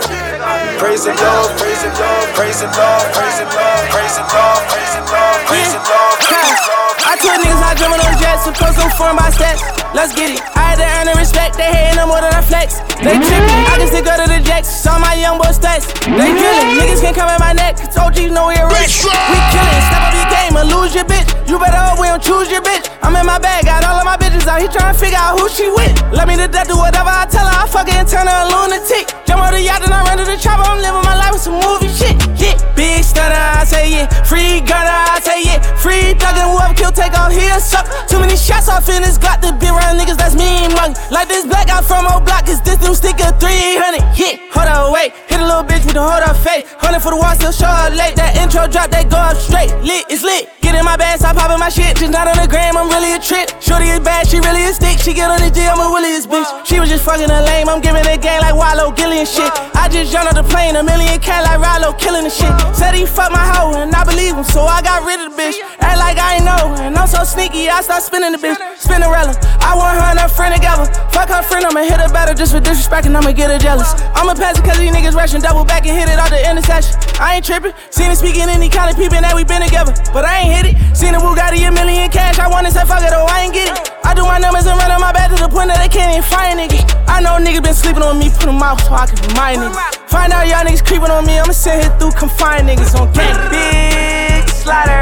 Praise 0.79 1.05
the 1.05 1.13
Lord. 1.13 1.49
Praise 1.59 1.83
the 1.83 1.91
Lord. 1.99 2.29
Praise 2.37 2.61
the 2.61 2.69
Lord. 2.69 3.07
Praise 3.11 3.39
the 3.39 3.47
Lord. 3.51 3.83
Praise 3.91 4.15
the 4.17 4.25
Lord. 4.31 4.61
Praise 4.71 4.93
the 4.95 5.03
Lord. 5.11 5.41
Praise 5.47 5.73
the 5.73 5.81
Lord. 5.83 6.17
Praise 6.23 6.53
the 6.53 6.63
Lord. 6.69 6.95
I 7.07 7.15
told 7.19 7.39
niggas 7.43 7.63
I 7.63 7.73
driven 7.79 8.01
on 8.03 8.15
jets, 8.19 8.45
supposed 8.47 8.79
to 8.83 8.89
form 8.99 9.17
by 9.17 9.31
stats. 9.31 9.63
Let's 9.95 10.13
get 10.15 10.35
it. 10.35 10.43
I 10.55 10.75
had 10.75 10.79
to 10.83 10.87
earn 10.99 11.07
the 11.07 11.17
respect, 11.19 11.57
they 11.57 11.71
hating 11.71 11.97
no 11.97 12.07
more 12.07 12.21
than 12.21 12.35
I 12.35 12.43
flex. 12.43 12.83
They 12.99 13.15
trippin', 13.15 13.65
I 13.71 13.75
can 13.79 13.89
stick 13.89 14.07
out 14.07 14.19
to 14.23 14.27
the 14.27 14.43
jacks, 14.43 14.69
saw 14.69 14.99
my 14.99 15.15
young 15.15 15.39
boy 15.39 15.55
stats. 15.55 15.87
They 16.05 16.31
drillin', 16.35 16.77
niggas 16.83 17.01
can 17.01 17.15
come 17.15 17.31
in 17.31 17.39
my 17.39 17.55
neck, 17.55 17.79
told 17.95 18.19
you 18.19 18.31
know 18.31 18.51
we're 18.51 18.67
rich. 18.75 19.07
We 19.07 19.39
killin', 19.55 19.83
step 19.87 20.03
up 20.03 20.15
your 20.19 20.29
game 20.35 20.55
or 20.59 20.67
lose 20.67 20.95
your 20.95 21.07
bitch. 21.07 21.26
You 21.47 21.63
better 21.63 21.79
hope 21.79 22.03
we 22.03 22.11
don't 22.11 22.23
choose 22.23 22.51
your 22.51 22.61
bitch. 22.61 22.91
I'm 23.07 23.15
in 23.15 23.25
my 23.25 23.39
bag, 23.39 23.71
got 23.71 23.87
all 23.87 23.95
of 23.95 24.05
my 24.05 24.19
bitches 24.19 24.51
out, 24.51 24.59
he 24.61 24.67
tryna 24.67 24.99
figure 24.99 25.19
out 25.19 25.39
who 25.39 25.47
she 25.49 25.71
with. 25.71 25.95
Let 26.11 26.27
me 26.27 26.35
to 26.37 26.51
death, 26.51 26.67
do 26.67 26.75
whatever 26.75 27.07
I 27.07 27.23
tell 27.31 27.47
her, 27.47 27.55
I 27.55 27.71
fuck 27.71 27.87
her 27.87 27.95
and 27.95 28.09
turn 28.09 28.27
her 28.27 28.41
a 28.43 28.51
lunatic. 28.51 29.07
Jump 29.23 29.47
on 29.47 29.55
the 29.55 29.63
yacht 29.63 29.87
and 29.87 29.95
I 29.95 30.03
run 30.03 30.19
to 30.19 30.27
the 30.27 30.35
chopper, 30.35 30.67
I'm 30.67 30.83
living 30.83 31.07
my 31.07 31.15
life 31.15 31.39
with 31.39 31.47
some 31.47 31.55
movie 31.63 31.87
shit. 31.87 32.19
Yeah, 32.35 32.59
big 32.75 33.07
stunner, 33.07 33.39
I 33.39 33.63
say 33.63 33.95
yeah. 33.95 34.11
Free 34.27 34.59
gunner, 34.59 34.91
I 34.91 35.23
say 35.23 35.47
yeah. 35.47 35.63
Free 35.79 36.19
thuggin', 36.19 36.51
whoever 36.51 36.75
kill, 36.75 36.91
take 36.91 37.15
off 37.15 37.31
here, 37.31 37.55
suck. 37.63 37.87
Too 38.11 38.19
many 38.19 38.35
shots 38.35 38.67
off 38.67 38.91
in 38.91 39.07
this 39.07 39.15
Glock, 39.15 39.39
the 39.39 39.55
big 39.55 39.71
round 39.71 40.03
niggas, 40.03 40.19
that's 40.19 40.35
me, 40.35 40.67
mug. 40.75 40.99
Like 41.15 41.31
this 41.31 41.47
black 41.47 41.71
out 41.71 41.87
from 41.87 42.11
old 42.11 42.27
block, 42.27 42.51
is 42.51 42.59
this 42.67 42.83
new 42.83 42.91
sticker 42.91 43.31
300? 43.39 44.03
Yeah, 44.19 44.35
hold 44.51 44.67
up, 44.67 44.91
wait. 44.91 45.15
Hit 45.31 45.39
a 45.39 45.47
little 45.47 45.63
bitch 45.63 45.87
with 45.87 45.95
the 45.95 46.03
hold 46.03 46.27
up 46.27 46.35
face. 46.43 46.67
Hundred 46.83 47.07
for 47.07 47.15
the 47.15 47.19
wall, 47.23 47.39
still 47.39 47.55
show 47.55 47.71
up 47.71 47.95
late. 47.95 48.19
That 48.19 48.35
intro 48.35 48.67
drop, 48.67 48.91
they 48.91 49.07
go 49.07 49.17
up 49.17 49.39
straight. 49.39 49.71
Lit, 49.87 50.11
it's 50.11 50.27
lit. 50.27 50.56
Get 50.67 50.75
in 50.75 50.85
my 50.85 50.97
bag, 50.97 51.23
stop 51.23 51.39
popping 51.39 51.63
my 51.63 51.71
shit. 51.71 51.95
Just 51.95 52.11
not 52.11 52.27
on 52.27 52.43
the 52.43 52.51
gram, 52.51 52.77
I'm 52.77 52.91
really 52.91 53.15
a 53.15 53.23
trip. 53.23 53.55
Shorty 53.63 53.87
is 53.87 54.03
bad, 54.03 54.27
she 54.27 54.43
really 54.43 54.67
a 54.67 54.75
stick. 54.75 54.99
She 54.99 55.15
get 55.15 55.31
on 55.31 55.39
the 55.39 55.47
G, 55.47 55.63
I'm 55.63 55.79
a 55.79 55.87
williest 55.95 56.27
bitch. 56.27 56.67
She 56.67 56.83
was 56.83 56.91
just 56.91 57.07
fucking 57.07 57.31
a 57.31 57.41
lame, 57.47 57.69
I'm 57.71 57.79
giving 57.79 58.03
a 58.03 58.19
game 58.19 58.43
like 58.43 58.59
Wallow, 58.59 58.91
Gillian 58.91 59.31
shit. 59.31 59.47
I 59.79 59.87
just 59.87 60.11
jumped 60.11 60.35
on 60.35 60.35
the 60.35 60.43
plane, 60.43 60.75
a 60.75 60.83
million 60.83 61.23
cat 61.23 61.47
like 61.47 61.63
Rollo, 61.63 61.95
killing 61.95 62.27
the 62.27 62.35
shit. 62.35 62.51
Said 62.75 62.99
he 62.99 63.07
fucked 63.07 63.31
my 63.31 63.47
hoe, 63.55 63.79
and 63.79 63.95
I 63.95 64.03
believe 64.03 64.35
him, 64.35 64.43
so 64.43 64.67
I 64.67 64.83
got 64.83 65.07
rid 65.07 65.23
of 65.23 65.31
the 65.31 65.39
bitch. 65.39 65.55
Act 65.79 66.03
like 66.03 66.19
I 66.19 66.43
ain't 66.43 66.47
know, 66.51 66.75
and 66.83 66.99
I'm 66.99 67.07
so 67.07 67.23
sneaky, 67.23 67.71
I 67.71 67.79
start 67.87 68.03
spinning 68.03 68.35
the 68.35 68.43
bitch. 68.43 68.59
Spinnerella, 68.83 69.39
I 69.63 69.79
want 69.79 69.95
her 70.03 70.11
and 70.11 70.19
her 70.19 70.27
friend 70.27 70.51
together. 70.51 70.91
Fuck 71.15 71.31
her 71.31 71.47
friend, 71.47 71.63
I'ma 71.63 71.87
hit 71.87 72.03
her 72.03 72.11
better 72.11 72.35
just 72.35 72.51
for 72.51 72.59
disrespect, 72.59 73.07
and 73.07 73.15
I'ma 73.15 73.31
get 73.31 73.55
her 73.55 73.63
jealous. 73.63 73.95
I'ma 74.19 74.35
pass 74.35 74.59
it 74.59 74.67
cause 74.67 74.83
these 74.83 74.91
niggas 74.91 75.15
rushing, 75.15 75.47
double 75.47 75.63
back 75.63 75.87
and 75.87 75.95
hit 75.95 76.11
it 76.11 76.19
out 76.19 76.35
the 76.35 76.43
intersection. 76.43 76.99
I 77.23 77.39
ain't 77.39 77.47
tripping, 77.47 77.71
seen 77.95 78.11
it 78.11 78.19
speaking 78.19 78.51
any 78.51 78.69
kind 78.69 78.91
of 78.91 78.99
people 78.99 79.23
that 79.23 79.31
we 79.31 79.47
been 79.47 79.63
together, 79.63 79.95
but 80.11 80.27
I 80.27 80.43
ain't 80.43 80.56
hit 80.57 80.73
it. 80.73 80.75
Seen 80.97 81.15
a 81.15 81.21
Bugatti 81.21 81.61
a 81.69 81.71
million 81.71 82.09
cash, 82.09 82.39
I 82.39 82.49
wanna 82.49 82.71
say 82.71 82.85
fuck 82.89 83.05
it, 83.05 83.13
oh 83.13 83.29
I 83.29 83.45
ain't 83.45 83.53
get 83.53 83.69
it. 83.69 83.77
I 84.05 84.15
do 84.15 84.25
my 84.25 84.39
numbers 84.39 84.65
and 84.65 84.79
run 84.81 84.91
on 84.91 85.01
my 85.01 85.13
back 85.13 85.29
to 85.29 85.37
the 85.37 85.49
point 85.49 85.69
that 85.69 85.77
they 85.85 85.93
can't 85.93 86.09
even 86.17 86.25
find 86.25 86.57
niggas. 86.57 86.89
I 87.05 87.21
know 87.21 87.37
niggas 87.37 87.63
been 87.63 87.77
sleeping 87.77 88.03
on 88.03 88.19
me, 88.19 88.33
put 88.33 88.49
them 88.49 88.63
out 88.65 88.81
so 88.81 88.97
I 88.97 89.05
can 89.05 89.21
my 89.37 89.55
niggas. 89.55 89.77
Find 90.09 90.33
out 90.33 90.49
y'all 90.49 90.65
niggas 90.65 90.85
creeping 90.85 91.13
on 91.13 91.27
me, 91.29 91.39
I'ma 91.39 91.53
sit 91.53 91.85
here 91.85 91.93
through 92.01 92.17
confined 92.17 92.69
niggas 92.69 92.97
on 92.97 93.13
gang. 93.13 93.37
Big 93.53 94.49
slider. 94.49 94.97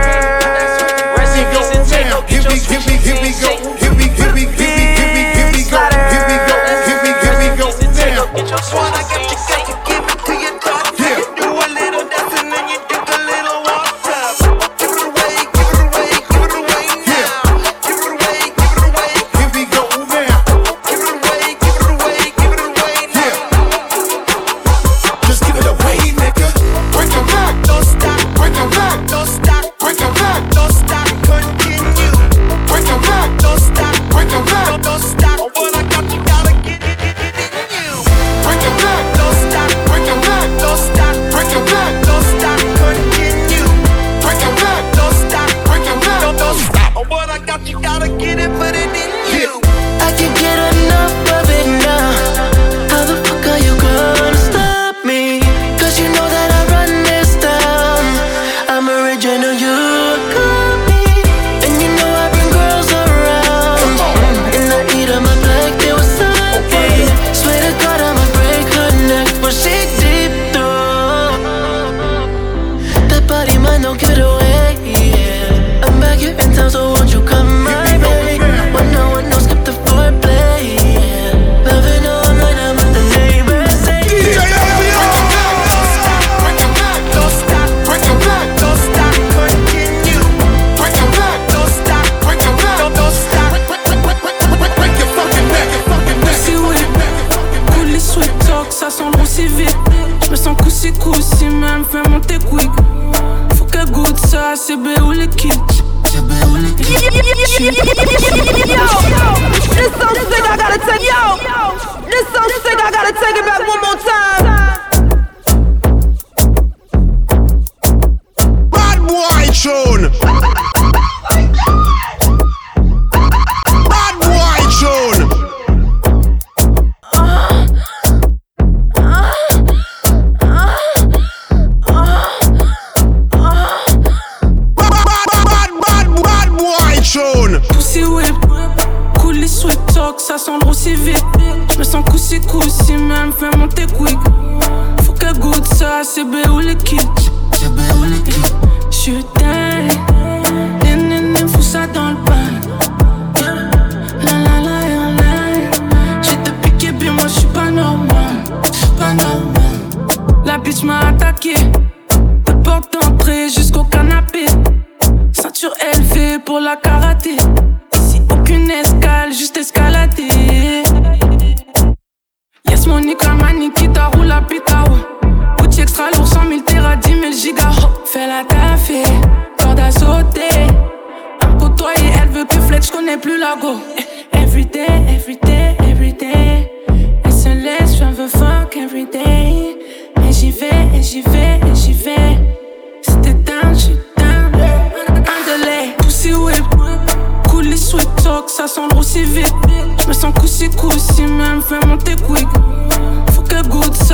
Rest 1.15 1.39
in 1.39 1.47
peace 1.55 1.71
and 1.73 1.87
take 1.87 2.11
Here 2.27 2.43
we, 2.51 2.59
here 2.59 2.83
we, 2.83 2.95
here 2.99 3.19
we 3.23 3.31
go. 3.39 3.53
Here 3.79 3.95
we, 3.95 4.07
here 4.11 4.33
we, 4.35 4.43
here 4.51 4.75
we, 4.75 4.85
here 4.99 5.11
we, 5.15 5.23
here 5.39 5.51
we 5.55 5.63
go. 5.71 5.79
Here 6.11 6.25
we 6.27 6.37
go. 6.49 6.57
Here 6.85 6.99
we, 7.03 7.11
here 7.23 7.37
we 7.39 7.49
go. 7.57 7.67
Now. 8.15 8.33
Get 8.35 8.49
your 8.49 8.59
sword, 8.59 9.14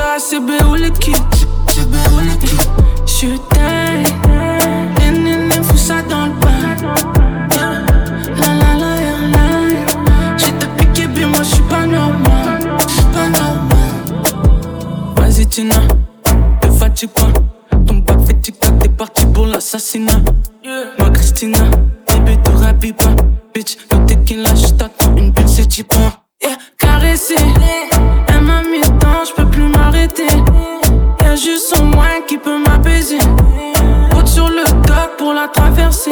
sağ 0.00 0.48
beulaki 0.48 1.12
Beulaki 1.92 2.56
Je 3.06 3.12
suis 3.12 3.40
dingue 3.54 4.06
fous 5.64 5.76
ça 5.76 6.02
dans 6.10 6.26
le 6.26 6.32
bain. 6.32 6.76
La 8.40 8.52
la 8.60 8.70
la 8.80 8.92
Je 10.38 11.26
moi 11.26 11.42
je 11.42 11.62
pas 11.62 11.86
normal. 11.86 12.60
Pas 13.14 13.28
normal. 13.40 13.92
Vas-y 15.16 15.46
Tina. 15.46 15.80
Te 16.60 16.68
vas-tu 16.68 17.08
quoi? 17.08 17.28
Ton 17.86 17.96
bac 17.96 18.18
fait 18.26 18.40
tic-tac 18.40 18.78
t'es 18.78 18.88
parti 18.88 19.26
pour 19.26 19.46
l'assassinat. 19.46 20.20
Moi 20.98 21.10
Christina 21.10 21.58
Bébé 22.06 22.38
te 22.42 22.50
rhabille 22.50 22.94
pas. 22.94 23.14
Bitch 23.54 23.76
le 23.92 24.06
tequila 24.06 24.54
je 24.54 24.68
t'attends 24.68 25.16
Une 25.16 25.30
bulle 25.30 25.48
c'est 25.48 25.82
pas? 25.82 26.24
Yeah 26.42 26.56
caressé. 26.78 27.34
juste 31.40 31.74
son 31.74 31.84
moi 31.84 32.20
qui 32.26 32.36
peut 32.36 32.58
m'apaiser. 32.58 33.18
Route 34.12 34.28
sur 34.28 34.48
le 34.48 34.64
dock 34.86 35.16
pour 35.16 35.32
la 35.32 35.48
traverser. 35.48 36.10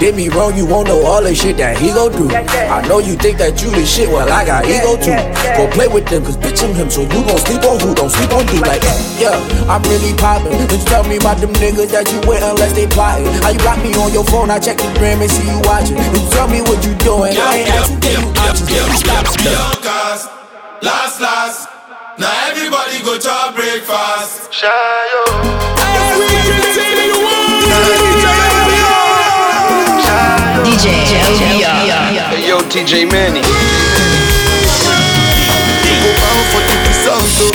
Did 0.00 0.16
me 0.16 0.30
wrong, 0.30 0.56
you 0.56 0.64
won't 0.64 0.88
know 0.88 1.04
all 1.04 1.22
the 1.22 1.34
shit 1.36 1.60
that 1.60 1.76
he 1.76 1.92
go 1.92 2.08
do. 2.08 2.24
I 2.32 2.80
know 2.88 3.04
you 3.04 3.20
think 3.20 3.36
that 3.36 3.60
you 3.60 3.68
the 3.68 3.84
shit, 3.84 4.08
well 4.08 4.24
I 4.24 4.48
got 4.48 4.64
ego 4.64 4.96
too. 4.96 5.12
Go 5.60 5.68
play 5.68 5.92
with 5.92 6.08
them, 6.08 6.24
cause 6.24 6.40
bitch 6.40 6.64
I'm 6.64 6.72
him, 6.72 6.88
so 6.88 7.04
you 7.04 7.20
gon' 7.28 7.36
sleep 7.44 7.60
on 7.68 7.76
who, 7.78 7.92
don't 7.92 8.08
sleep 8.08 8.32
on 8.32 8.48
you. 8.48 8.64
Like, 8.64 8.80
that. 8.80 8.96
yeah, 9.20 9.36
I'm 9.68 9.84
really 9.92 10.16
poppin'. 10.16 10.56
Just 10.72 10.88
tell 10.88 11.04
me 11.04 11.20
about 11.20 11.36
them 11.36 11.52
niggas 11.60 11.92
that 11.92 12.08
you 12.08 12.18
with 12.24 12.40
unless 12.40 12.72
they 12.72 12.88
plotting. 12.88 13.28
How 13.44 13.52
you 13.52 13.60
block 13.60 13.76
me 13.84 13.92
on 14.00 14.08
your 14.10 14.24
phone, 14.24 14.48
I 14.48 14.58
check 14.58 14.80
the 14.80 14.88
gram 14.96 15.20
and 15.20 15.30
see 15.30 15.44
you 15.44 15.60
watching. 15.68 16.00
You 16.00 16.24
tell 16.32 16.48
me 16.48 16.64
what 16.64 16.80
you 16.80 16.96
doing, 17.04 17.36
I 17.36 17.60
ain't 17.60 17.68
asking 17.68 18.00
you 18.00 18.24
options. 18.40 19.04
Stop, 19.04 19.28
Youngers, 19.36 20.32
last, 20.80 21.20
last. 21.20 21.68
Now 22.16 22.32
everybody 22.48 23.04
go 23.04 23.20
to 23.20 23.36
breakfast. 23.52 24.48
DJ 24.48 24.64
Hey 24.64 26.00
yo, 26.08 26.64
TJ 26.72 27.20
Manny. 27.20 27.49
Go 36.00 36.10
bound 36.16 36.44
for 36.52 36.62
the 36.64 36.76
result, 36.88 37.28
oh. 37.44 37.49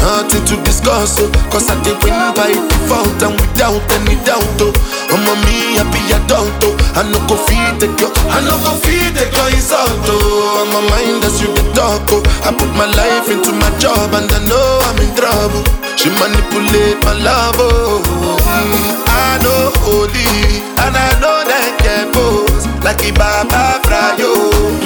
Nothing 0.00 0.44
to 0.46 0.54
discuss, 0.62 1.18
oh. 1.20 1.28
Cause 1.50 1.68
I 1.70 1.76
did 1.82 1.98
win 2.02 2.14
by 2.34 2.50
default 2.54 3.18
and 3.22 3.34
without 3.40 3.82
any 3.98 4.16
doubt, 4.24 4.44
oh. 4.62 4.72
I'm 5.10 5.24
a 5.26 5.34
me 5.44 5.76
happy 5.78 6.02
adult, 6.14 6.52
oh. 6.62 6.74
I 6.98 7.02
no 7.10 7.18
go 7.26 7.36
feed 7.46 7.80
the 7.82 7.88
girl, 7.98 8.12
I 8.30 8.40
no 8.46 8.54
go 8.62 8.72
feed 8.80 9.12
the 9.18 9.26
girl 9.34 9.50
insult, 9.50 10.06
oh. 10.06 10.62
I'm 10.62 10.72
a 10.78 10.80
mind 10.90 11.22
that's 11.22 11.40
you 11.42 11.50
the 11.52 11.64
talk, 11.74 12.06
oh. 12.14 12.22
I 12.46 12.54
put 12.54 12.70
my 12.78 12.86
life 12.86 13.28
into 13.28 13.52
my 13.52 13.70
job 13.82 14.14
and 14.14 14.30
I 14.30 14.40
know 14.46 14.68
I'm 14.88 14.98
in 15.02 15.10
trouble. 15.18 15.64
She 15.98 16.08
manipulate 16.14 17.02
my 17.02 17.14
love, 17.18 17.56
oh. 17.58 18.02
Mm, 18.46 19.02
I 19.10 19.42
know 19.42 19.72
holy, 19.82 20.62
and 20.86 20.94
I 20.94 21.10
know 21.18 21.42
that 21.44 21.70
get 21.82 22.12
pose 22.14 22.64
like 22.86 23.02
a 23.02 23.10
Baba 23.12 23.82
Frayo. 23.82 24.30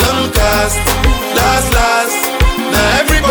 Long 0.01 0.33
cast, 0.33 0.81
last, 1.37 1.69
last. 1.77 2.20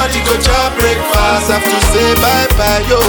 Now 0.10 0.16
everybody 0.16 0.26
go 0.26 0.36
chop 0.42 0.74
breakfast. 0.80 1.52
Have 1.54 1.64
to 1.64 1.78
say 1.94 2.10
bye 2.18 2.48
bye 2.58 2.82
yo, 2.90 3.00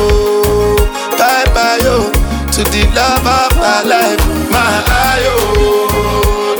bye 1.16 1.44
bye 1.54 1.78
yo 1.82 2.12
to 2.52 2.62
the 2.68 2.84
love 2.92 3.24
of 3.24 3.56
my 3.56 3.80
life, 3.88 4.20
my 4.52 4.84
ayo. 5.08 5.34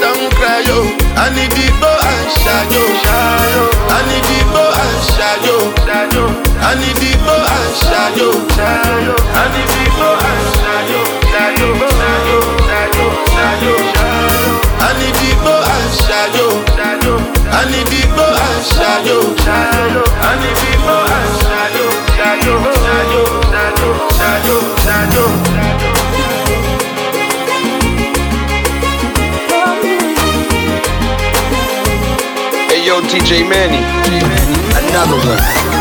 Don't 0.00 0.32
cry 0.34 0.60
yo, 0.64 0.80
I 1.16 1.28
need 1.36 1.50
the 1.52 1.68
bow 1.80 1.92
and 1.92 2.28
shayo, 2.40 2.84
shayo. 3.04 3.62
I 3.92 4.00
need 4.08 4.24
the 4.24 4.40
bow 4.48 4.72
and 4.80 5.00
shayo, 5.12 5.56
shayo. 5.84 6.24
I 6.62 6.74
need 6.80 6.96
the 6.96 7.12
bow 7.20 7.36
and 7.36 7.74
shayo, 7.84 8.28
shayo. 8.56 9.14
I 9.36 9.44
need 9.52 9.68
the 9.68 9.84
bow 9.98 10.09
shayo, 24.42 24.76
shayo. 24.84 25.26
Hey 32.68 32.86
yo, 32.86 33.00
TJ 33.02 33.48
Manny. 33.48 33.78
Another 34.78 35.16
one. 35.28 35.79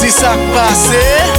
Dis 0.00 0.10
ça 0.10 0.36
passé. 0.54 1.29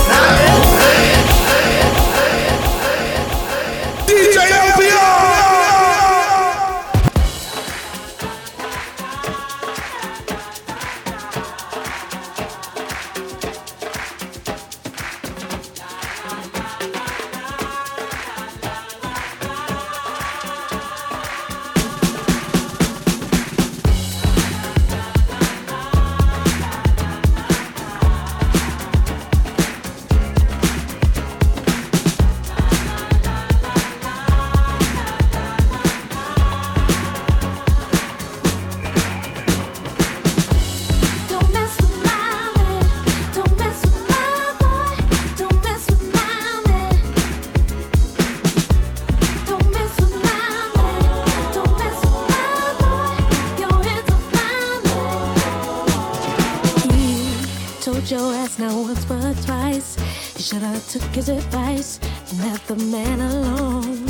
Should 60.61 60.69
have 60.69 60.87
took 60.89 61.15
his 61.15 61.29
advice 61.29 61.99
and 62.29 62.39
left 62.43 62.67
the 62.67 62.75
man 62.75 63.19
alone. 63.19 64.05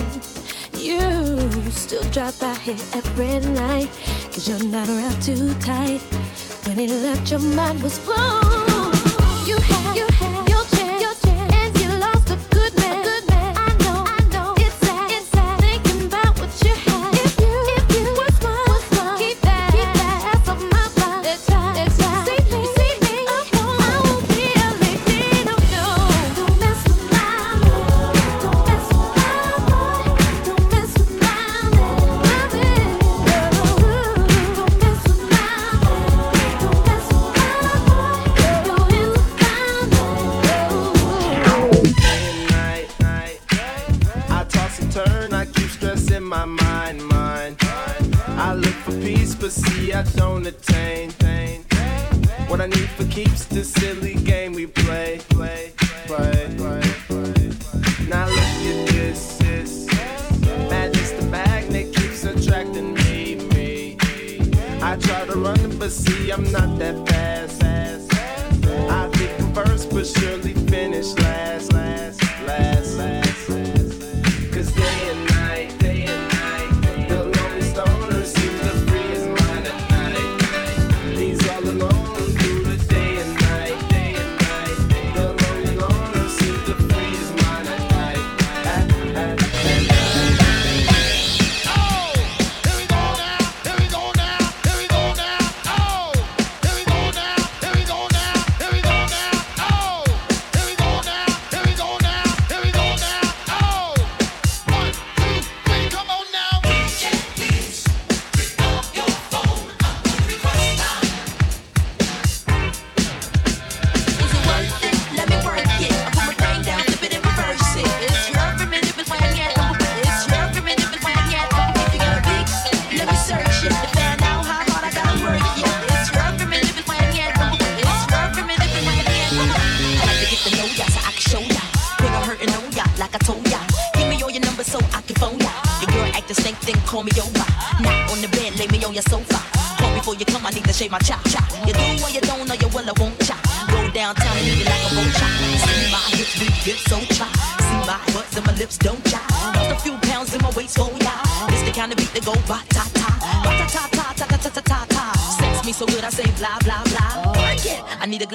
You 0.78 1.72
still 1.72 2.04
drop 2.12 2.38
by 2.42 2.54
here 2.56 2.76
every 2.94 3.40
night. 3.54 3.90
Cause 4.34 4.50
you're 4.50 4.70
not 4.70 4.90
around 4.90 5.24
too 5.24 5.54
tight. 5.62 6.02
When 6.68 6.78
he 6.78 6.88
left, 6.88 7.32
your 7.32 7.40
mind 7.40 7.82
was 7.82 8.00
blown. 8.00 8.41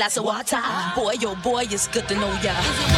glass 0.06 0.16
of 0.18 0.24
water. 0.24 0.62
Boy, 0.94 1.14
yo, 1.20 1.30
oh 1.30 1.34
boy, 1.42 1.64
it's 1.68 1.88
good 1.88 2.06
to 2.08 2.14
know 2.14 2.30
ya. 2.42 2.95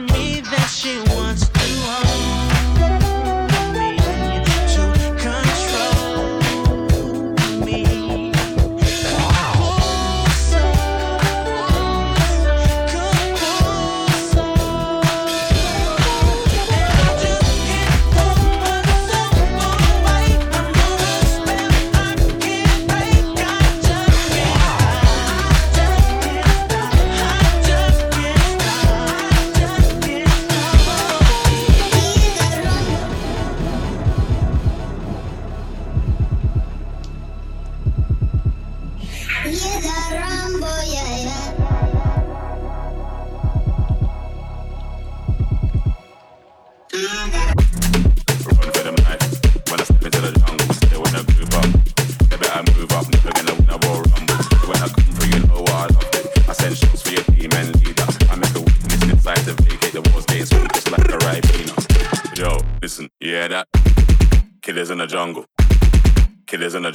me 0.00 0.40
that 0.40 0.68
she 0.68 0.98
wants. 1.14 1.59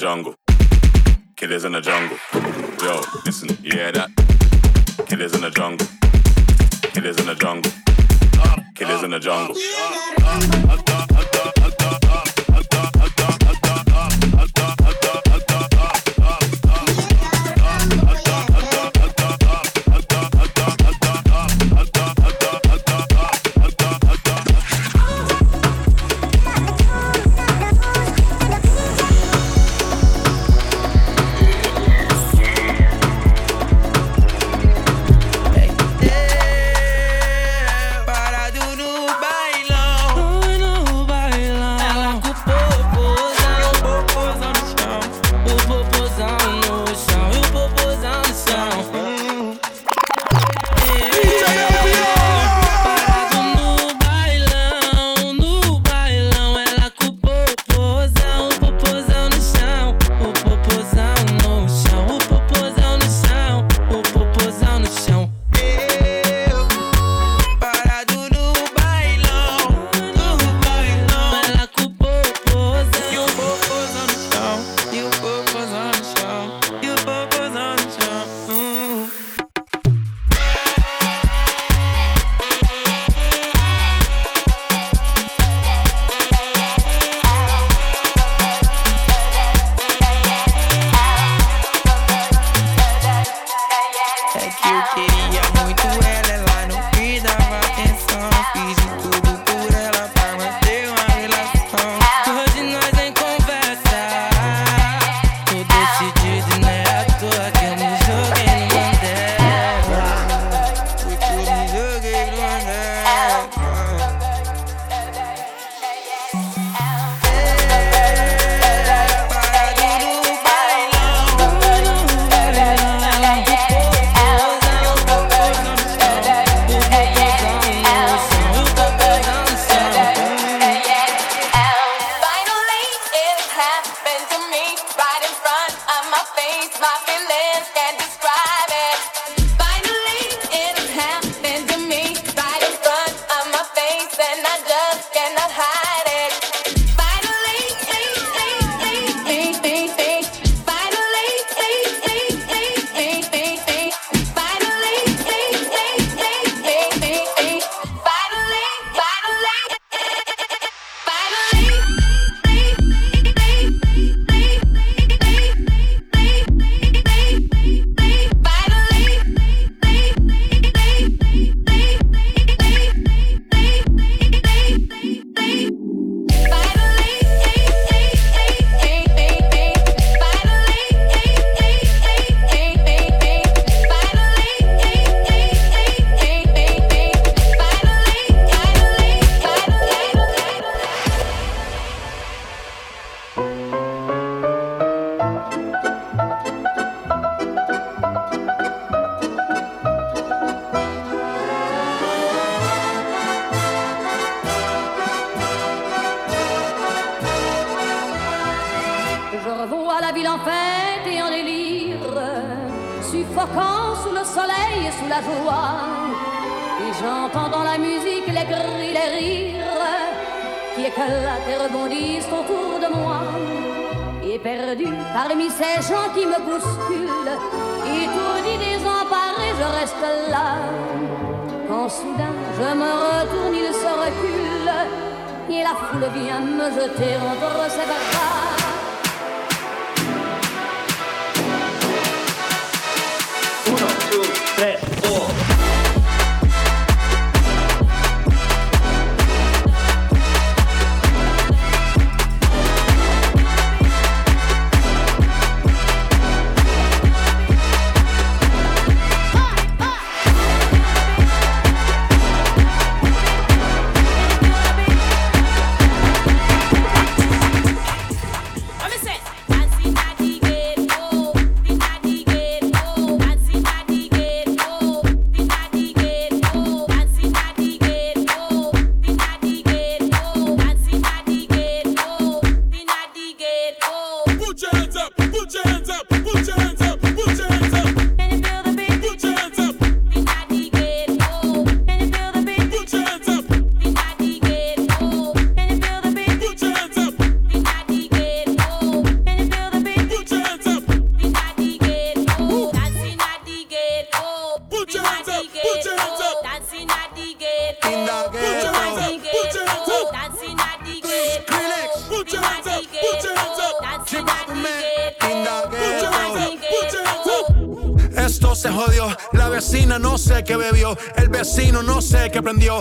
jungle. 0.05 0.34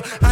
Sé 0.02 0.23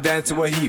Dance 0.00 0.28
to 0.28 0.42
a 0.44 0.48
he 0.48 0.68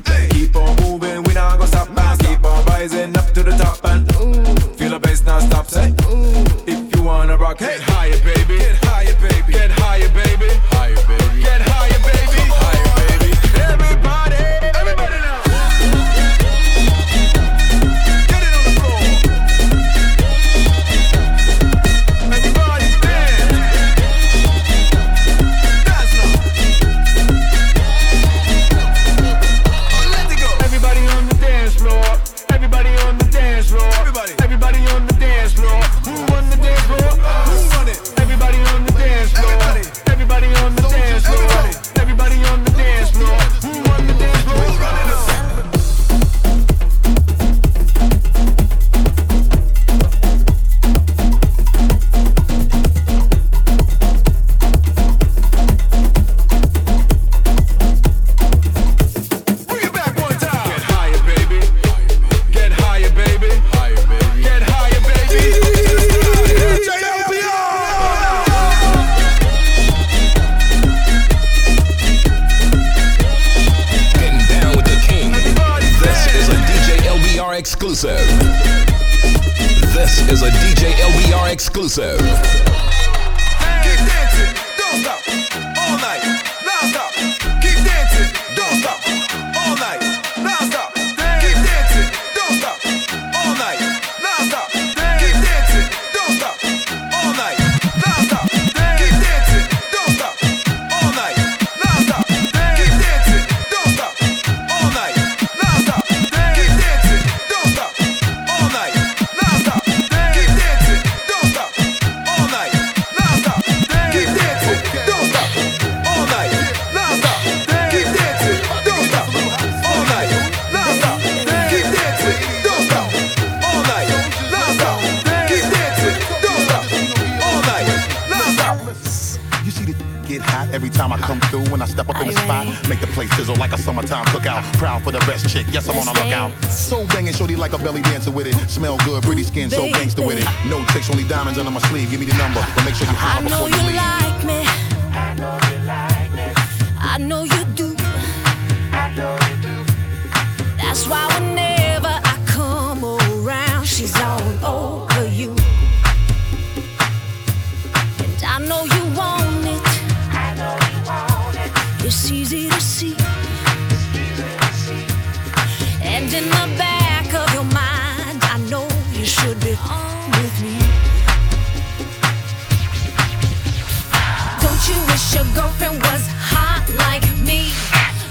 wish 175.32 175.44
your 175.44 175.54
girlfriend 175.54 176.02
was 176.02 176.28
hot 176.40 176.84
like 176.98 177.24
me? 177.46 177.72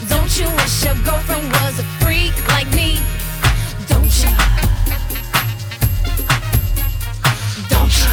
Don't 0.08 0.38
you 0.38 0.46
wish 0.56 0.84
your 0.84 0.94
girlfriend 1.04 1.50
was 1.52 1.78
a 1.78 1.84
freak 2.00 2.34
like 2.48 2.68
me? 2.74 2.98
Don't 3.88 4.12
you? 4.22 4.30
Don't 7.70 7.94
you? 8.00 8.10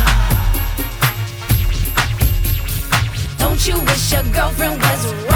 Don't 3.38 3.68
you 3.68 3.80
wish 3.86 4.12
your 4.14 4.24
girlfriend 4.34 4.82
was 4.82 5.27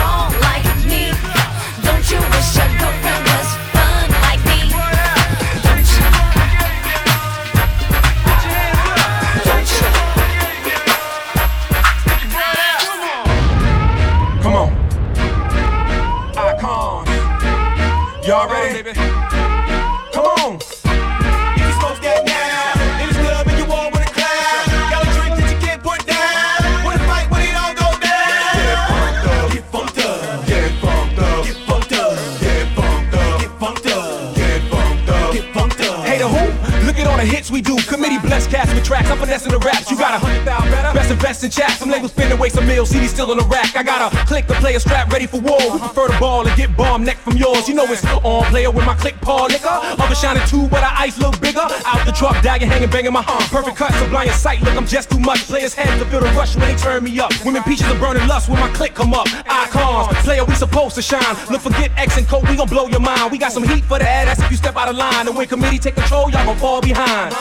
CDs 43.32 43.44
the 43.44 43.50
rack. 43.50 43.76
I 43.76 43.84
got 43.84 44.14
a 44.14 44.26
click 44.26 44.48
to 44.48 44.54
play 44.56 44.76
a 44.76 44.80
strap 44.80 45.12
ready 45.12 45.28
for 45.28 45.40
war. 45.40 45.60
We 45.72 45.80
prefer 45.80 46.08
the 46.08 46.18
ball 46.20 46.48
and 46.48 46.56
get 46.58 46.76
bomb 46.76 47.04
neck 47.04 47.18
from 47.18 47.38
yours. 47.38 47.68
You 47.68 47.76
know 47.76 47.86
it's 47.86 48.04
on 48.06 48.44
player 48.46 48.72
with 48.72 48.86
my 48.86 48.96
click 48.96 49.16
paw 49.22 49.46
liquor. 49.46 49.68
Other 49.68 50.16
shining 50.16 50.46
too, 50.48 50.68
but 50.68 50.84
our 50.84 50.94
ice 50.98 51.18
look 51.20 51.40
bigger. 51.40 51.62
Out 51.62 52.06
the 52.06 52.12
truck, 52.12 52.42
dagging, 52.44 52.68
hanging, 52.68 52.90
banging 52.90 53.14
my 53.14 53.22
hump. 53.22 53.42
Perfect 53.52 53.78
cut, 53.78 53.94
sublime 53.94 54.30
sight. 54.30 54.62
Look, 54.62 54.76
I'm 54.76 54.88
just 54.88 55.10
too 55.10 55.20
much. 55.20 55.48
Players 55.48 55.74
heads 55.74 56.02
to 56.02 56.10
feel 56.10 56.20
the 56.22 56.28
rush 56.32 56.56
when 56.56 56.68
they 56.68 56.76
turn 56.76 57.04
me 57.04 57.20
up. 57.20 57.32
Women 57.46 57.64
peaches 57.64 57.88
are 57.88 58.00
burning 58.00 58.28
lust 58.28 58.50
when 58.50 58.60
my 58.60 58.70
click 58.70 58.94
come 58.94 59.14
up. 59.14 59.28
Icons, 59.48 60.16
player, 60.24 60.44
we 60.46 60.56
supposed 60.56 60.96
to 60.96 61.02
shine. 61.02 61.36
Look, 61.50 61.62
forget 61.62 61.92
X 61.98 62.18
and 62.18 62.28
Coke, 62.28 62.48
we 62.50 62.56
gon' 62.56 62.68
blow 62.68 62.88
your 62.88 63.00
mind. 63.00 63.32
We 63.32 63.38
got 63.38 63.52
some 63.52 63.64
heat 63.64 63.84
for 63.86 64.00
the 64.00 64.08
ass 64.08 64.40
if 64.40 64.52
you 64.52 64.58
step 64.58 64.76
out 64.76 64.90
of 64.90 64.96
line. 64.96 65.28
And 65.28 65.36
when 65.36 65.48
committee 65.48 65.80
take 65.80 65.96
control, 65.96 66.30
y'all 66.30 66.46
gon' 66.46 66.58
fall 66.58 66.82
behind. 66.82 67.34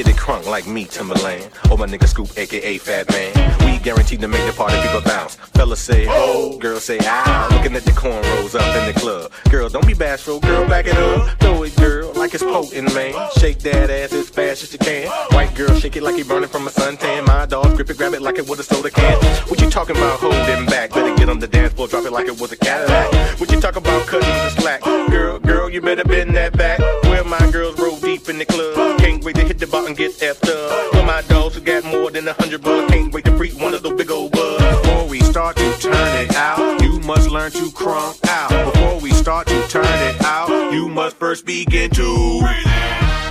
Get 0.00 0.16
it 0.16 0.16
crunk 0.16 0.46
like 0.46 0.66
me, 0.66 0.86
Timbaland? 0.86 1.70
Or 1.70 1.76
my 1.76 1.84
nigga 1.84 2.08
Scoop, 2.08 2.30
aka 2.34 2.78
Fat 2.78 3.06
Man. 3.10 3.66
We 3.66 3.78
guaranteed 3.80 4.22
to 4.22 4.28
make 4.28 4.46
the 4.46 4.52
party 4.54 4.80
people 4.80 5.02
bounce. 5.02 5.34
Fellas 5.34 5.78
say 5.78 6.06
oh, 6.08 6.56
girls 6.56 6.84
say 6.84 6.96
ah. 7.02 7.48
Looking 7.52 7.76
at 7.76 7.84
the 7.84 7.90
cornrows 7.90 8.58
up 8.58 8.76
in 8.76 8.94
the 8.94 8.98
club. 8.98 9.30
Girl, 9.50 9.68
don't 9.68 9.86
be 9.86 9.92
bashful, 9.92 10.40
girl, 10.40 10.66
back 10.66 10.86
it 10.86 10.96
up. 10.96 11.38
Throw 11.40 11.64
it, 11.64 11.76
girl, 11.76 11.99
like 12.20 12.34
it's 12.34 12.44
potent, 12.44 12.94
man. 12.94 13.14
Shake 13.38 13.60
that 13.60 13.88
ass 13.88 14.12
as 14.12 14.28
fast 14.28 14.62
as 14.62 14.72
you 14.74 14.78
can. 14.78 15.08
White 15.32 15.54
girl, 15.54 15.74
shake 15.80 15.96
it 15.96 16.02
like 16.02 16.18
you 16.18 16.24
burning 16.26 16.50
from 16.50 16.66
a 16.66 16.70
suntan. 16.70 17.26
My 17.26 17.46
dog, 17.46 17.74
grip 17.76 17.88
it, 17.88 17.96
grab 17.96 18.12
it 18.12 18.20
like 18.20 18.36
it 18.38 18.46
was 18.46 18.58
a 18.58 18.62
soda 18.62 18.90
can. 18.90 19.16
What 19.48 19.58
you 19.58 19.70
talking 19.70 19.96
about 19.96 20.20
holding 20.20 20.66
back? 20.66 20.90
Better 20.90 21.16
get 21.16 21.30
on 21.30 21.38
the 21.38 21.48
dance 21.48 21.72
floor, 21.72 21.88
drop 21.88 22.04
it 22.04 22.12
like 22.12 22.26
it 22.26 22.38
was 22.38 22.52
a 22.52 22.58
Cadillac. 22.58 23.40
What 23.40 23.50
you 23.50 23.58
talking 23.58 23.82
about 23.82 24.06
cutting 24.06 24.28
the 24.28 24.50
slack? 24.50 24.82
Girl, 25.10 25.38
girl, 25.38 25.70
you 25.70 25.80
better 25.80 26.04
bend 26.04 26.36
that 26.36 26.56
back. 26.58 26.78
Where 27.04 27.24
my 27.24 27.50
girls 27.50 27.80
roll 27.80 27.98
deep 27.98 28.28
in 28.28 28.36
the 28.36 28.44
club. 28.44 28.98
Can't 28.98 29.24
wait 29.24 29.36
to 29.36 29.44
hit 29.44 29.58
the 29.58 29.84
and 29.86 29.96
get 29.96 30.12
effed 30.18 30.46
up. 30.46 30.92
For 30.92 31.02
my 31.02 31.22
dogs 31.22 31.54
who 31.54 31.62
got 31.62 31.84
more 31.84 32.10
than 32.10 32.28
a 32.28 32.34
hundred 32.34 32.62
bucks. 32.62 32.92
Can't 32.92 33.14
wait 33.14 33.24
to 33.24 33.36
freak 33.38 33.58
one 33.58 33.72
of 33.72 33.82
those 33.82 33.94
big 33.94 34.10
old 34.10 34.32
bugs. 34.32 34.62
Before 34.62 35.08
we 35.08 35.20
start 35.20 35.56
to 35.56 35.78
turn 35.78 35.94
it 36.22 36.36
out, 36.36 36.82
you 36.82 37.00
must 37.00 37.30
learn 37.30 37.50
to 37.52 37.64
crunk 37.70 38.18
out. 38.28 38.49
Start 39.30 39.46
to 39.46 39.68
turn 39.68 39.84
it 39.84 40.20
out, 40.22 40.72
you 40.72 40.88
must 40.88 41.14
first 41.14 41.46
begin 41.46 41.88
to 41.90 42.40
breathe. 42.40 43.29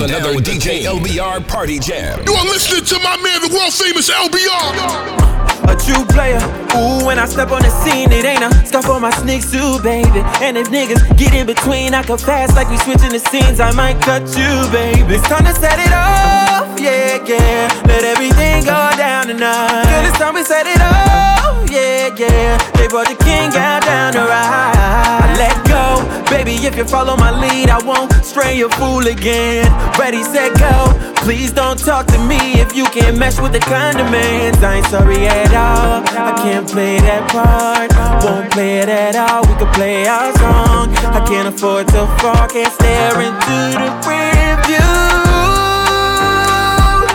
Here's 0.00 0.12
another 0.12 0.40
DJ 0.40 0.84
LBR 0.88 1.46
party 1.46 1.78
jam. 1.78 2.24
You 2.24 2.32
are 2.32 2.44
listening 2.46 2.86
to 2.86 2.98
my 3.04 3.20
man, 3.20 3.44
the 3.44 3.52
world 3.52 3.74
famous 3.74 4.08
LBR. 4.08 5.68
a 5.68 5.76
true 5.76 6.06
player. 6.06 6.40
Ooh, 6.72 7.04
when 7.04 7.18
I 7.18 7.26
step 7.26 7.50
on 7.50 7.60
the 7.60 7.68
scene, 7.68 8.10
it 8.10 8.24
ain't 8.24 8.42
a 8.42 8.48
scuff 8.64 8.88
on 8.88 9.02
my 9.02 9.10
sneaks 9.10 9.50
too, 9.52 9.78
baby. 9.82 10.24
And 10.40 10.56
if 10.56 10.68
niggas 10.68 11.04
get 11.18 11.34
in 11.34 11.44
between, 11.44 11.92
I 11.92 12.02
can 12.02 12.16
fast 12.16 12.56
like 12.56 12.70
we 12.70 12.78
switching 12.78 13.10
the 13.10 13.18
scenes. 13.18 13.60
I 13.60 13.72
might 13.72 14.00
cut 14.00 14.22
you, 14.40 14.48
baby. 14.72 15.20
It's 15.20 15.28
time 15.28 15.44
to 15.44 15.52
set 15.52 15.78
it 15.78 15.92
off, 15.92 16.80
yeah, 16.80 17.20
yeah. 17.28 17.68
Let 17.84 18.02
everything 18.02 18.64
go 18.64 18.80
down 18.96 19.26
tonight. 19.26 19.84
Girl, 19.84 20.06
it's 20.08 20.16
time 20.16 20.32
we 20.32 20.44
set 20.44 20.66
it 20.66 20.80
off, 20.80 21.39
yeah, 21.70 22.10
yeah. 22.16 22.58
They 22.74 22.88
brought 22.88 23.08
the 23.08 23.16
king 23.22 23.50
out 23.54 23.82
down 23.82 24.12
to 24.14 24.20
ride. 24.20 24.74
I 24.76 25.34
let 25.38 25.56
go, 25.66 26.02
baby. 26.28 26.54
If 26.66 26.76
you 26.76 26.84
follow 26.84 27.16
my 27.16 27.30
lead, 27.30 27.70
I 27.70 27.78
won't 27.84 28.12
stray 28.24 28.56
your 28.58 28.70
fool 28.70 29.06
again. 29.06 29.70
Ready, 29.98 30.22
set, 30.22 30.58
go. 30.58 30.92
Please 31.22 31.52
don't 31.52 31.78
talk 31.78 32.06
to 32.06 32.18
me 32.26 32.60
if 32.60 32.74
you 32.74 32.84
can't 32.86 33.16
mesh 33.18 33.40
with 33.40 33.52
the 33.52 33.60
condiments. 33.60 34.62
I 34.62 34.76
ain't 34.76 34.86
sorry 34.86 35.26
at 35.26 35.54
all. 35.54 36.02
I 36.06 36.32
can't 36.42 36.66
play 36.68 36.98
that 36.98 37.30
part. 37.30 37.92
Won't 38.24 38.50
play 38.52 38.80
it 38.80 38.88
at 38.88 39.14
all. 39.14 39.42
We 39.42 39.54
can 39.56 39.72
play 39.72 40.06
our 40.08 40.32
song. 40.38 40.90
I 41.14 41.24
can't 41.26 41.48
afford 41.48 41.88
to 41.88 42.06
fall. 42.18 42.48
Can't 42.48 42.72
stare 42.72 43.20
into 43.20 43.58
the 43.78 43.90
rear 44.08 44.56
view. 44.66 44.92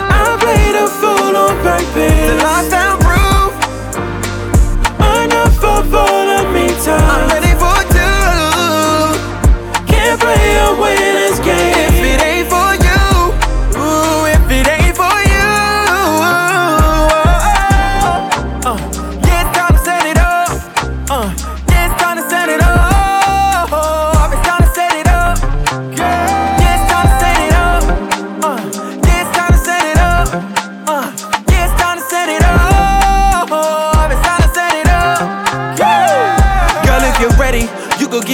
I 0.08 0.36
played 0.40 0.76
a 0.76 0.88
fool 0.88 1.36
on 1.36 1.54
purpose. 1.62 2.85
Enough 5.86 6.25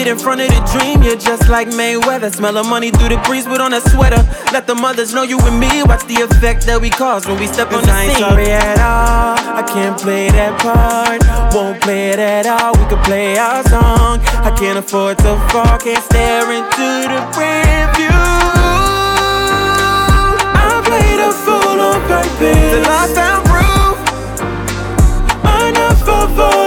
get 0.03 0.11
in 0.11 0.19
front 0.19 0.41
of 0.41 0.49
the 0.49 0.61
dream. 0.73 1.03
You're 1.03 1.17
just 1.17 1.49
like 1.49 1.69
Mayweather. 1.69 2.35
Smell 2.35 2.55
the 2.55 2.65
money 2.65 2.91
through 2.91 3.11
the 3.11 3.19
breeze, 3.25 3.47
put 3.47 3.61
on 3.61 3.73
a 3.73 3.81
sweater. 3.81 4.23
Let 4.53 4.67
the 4.67 4.75
mothers 4.75 5.15
know 5.15 5.23
you 5.23 5.39
and 5.41 5.61
me. 5.61 5.83
Watch 5.85 6.05
the 6.07 6.23
effect 6.27 6.67
that 6.67 6.81
we 6.81 6.91
cause 6.91 7.27
when 7.27 7.39
we 7.39 7.47
step 7.47 7.73
on 7.73 7.83
the 7.83 7.93
I 7.93 8.03
ain't 8.03 8.13
scene. 8.13 8.21
sorry 8.21 8.51
at 8.51 8.79
all. 8.79 9.39
I 9.61 9.63
can't 9.63 9.99
play 10.01 10.29
that 10.31 10.59
part. 10.61 11.23
Won't 11.55 11.81
play 11.83 12.11
it 12.11 12.19
at 12.19 12.47
all. 12.47 12.73
We 12.75 12.85
can 12.91 13.03
play 13.05 13.39
our 13.39 13.63
song. 13.69 14.19
I 14.43 14.51
can't 14.59 14.79
afford 14.79 15.19
to 15.19 15.37
fall. 15.51 15.79
Can't 15.79 16.03
stare 16.11 16.51
into 16.51 16.89
the 17.13 17.21
rear 17.39 17.87
view. 17.95 18.23
I 20.67 20.83
played 20.89 21.21
a 21.23 21.31
fool 21.45 21.79
on 21.79 22.01
purpose. 22.11 22.71
Till 22.75 22.91
I 22.91 23.07
found 23.15 23.43
proof. 23.51 23.99
Enough 25.63 26.09
of 26.09 26.39
all 26.41 26.62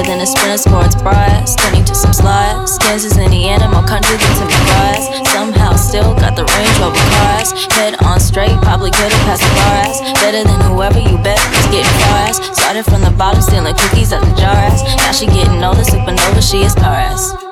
tighter 0.00 0.12
than 0.12 0.20
a 0.20 0.26
sprinter 0.26 0.58
sports 0.58 0.94
bras. 1.02 1.56
Turning 1.56 1.84
to 1.84 1.94
some 1.94 2.12
slides. 2.12 2.78
Kansas, 2.78 3.16
Indiana, 3.16 3.68
more 3.68 3.86
country 3.86 4.16
than 4.16 4.48
to 4.48 4.58
rise. 4.72 5.28
Somehow 5.30 5.76
still 5.76 6.14
got 6.14 6.36
the 6.36 6.44
Range 6.44 6.78
Rover 6.78 6.96
cars. 7.18 7.52
Head 7.74 8.02
on 8.02 8.20
straight, 8.20 8.56
probably 8.62 8.90
could've 8.90 9.12
passed 9.26 9.42
the 9.42 9.52
bars. 9.60 10.00
Better 10.20 10.44
than 10.44 10.60
whoever 10.72 10.98
you 10.98 11.16
bet 11.18 11.38
is 11.38 11.66
getting 11.66 11.96
fries. 12.08 12.36
Started 12.56 12.84
from 12.84 13.02
the 13.02 13.10
bottom, 13.10 13.42
stealing 13.42 13.74
cookies 13.74 14.12
out 14.12 14.22
the 14.22 14.34
jars. 14.40 14.82
Now 14.96 15.12
she 15.12 15.26
getting 15.26 15.62
older, 15.62 15.82
supernova, 15.82 16.42
she 16.42 16.62
is 16.62 16.74
Paris 16.74 17.49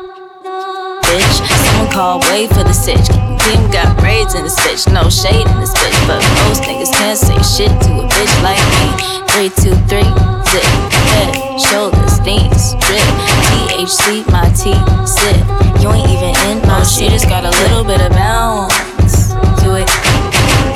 bitch. 1.08 1.36
Someone 1.64 1.90
call, 1.90 2.20
wait 2.28 2.48
for 2.52 2.64
the 2.64 2.76
sitch. 2.76 3.08
Kim 3.44 3.60
got 3.72 3.96
braids 3.98 4.34
in 4.34 4.44
this 4.44 4.58
bitch, 4.60 4.84
no 4.92 5.08
shade 5.08 5.46
in 5.48 5.58
this 5.60 5.72
bitch. 5.72 5.98
But 6.06 6.20
most 6.44 6.62
niggas 6.68 6.92
can't 6.92 7.16
say 7.16 7.38
shit 7.40 7.72
to 7.72 7.90
a 8.00 8.06
bitch 8.06 8.34
like 8.44 8.60
me. 8.76 8.86
Three, 9.32 9.50
two, 9.56 9.74
three, 9.88 10.08
zip. 10.52 10.68
Head, 11.16 11.32
shoulders, 11.56 12.20
knees, 12.20 12.76
drip. 12.84 13.04
THC, 13.48 14.24
my 14.28 14.44
T, 14.52 14.76
sip. 15.08 15.38
You 15.80 15.88
ain't 15.92 16.08
even 16.12 16.34
in 16.50 16.58
my 16.68 16.80
oh, 16.80 16.84
shit. 16.84 17.10
Just 17.10 17.28
got 17.28 17.44
a 17.44 17.52
little 17.64 17.84
bit 17.84 18.00
of 18.00 18.12
bounce 18.12 19.32
to 19.64 19.80
it, 19.80 19.88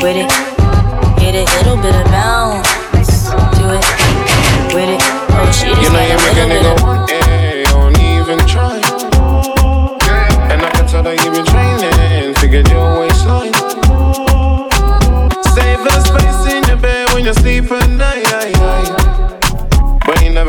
with 0.00 0.16
it. 0.16 0.30
Get 1.20 1.34
it, 1.36 1.46
little 1.60 1.76
bit 1.76 1.94
of 1.94 2.06
bounce 2.08 3.28
to 3.58 3.64
it, 3.76 3.84
with 4.74 4.88
it. 4.88 5.02
Oh, 5.34 5.50
she 5.52 5.68
just 5.68 5.82
You 5.82 5.88
know 5.90 6.00
got 6.00 6.08
you 6.08 6.16
a 6.16 6.22
make 6.22 6.36
a 6.36 6.46
little 6.46 6.48
bit 6.48 6.62
nigga 6.62 6.76
of 6.76 6.82
want 6.82 7.21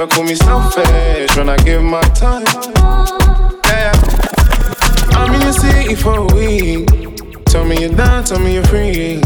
never 0.03 0.15
call 0.15 0.23
me 0.25 0.35
selfish 0.35 1.37
when 1.37 1.49
I 1.49 1.57
give 1.57 1.81
my 1.81 2.01
time. 2.01 2.43
Yeah. 3.65 3.93
I'm 5.11 5.33
in 5.33 5.41
your 5.41 5.53
city 5.53 5.95
for 5.95 6.19
a 6.19 6.25
week. 6.35 6.87
Tell 7.45 7.63
me 7.63 7.79
you're 7.79 7.95
down, 7.95 8.25
tell 8.25 8.39
me 8.39 8.55
you're 8.55 8.65
free. 8.65 9.21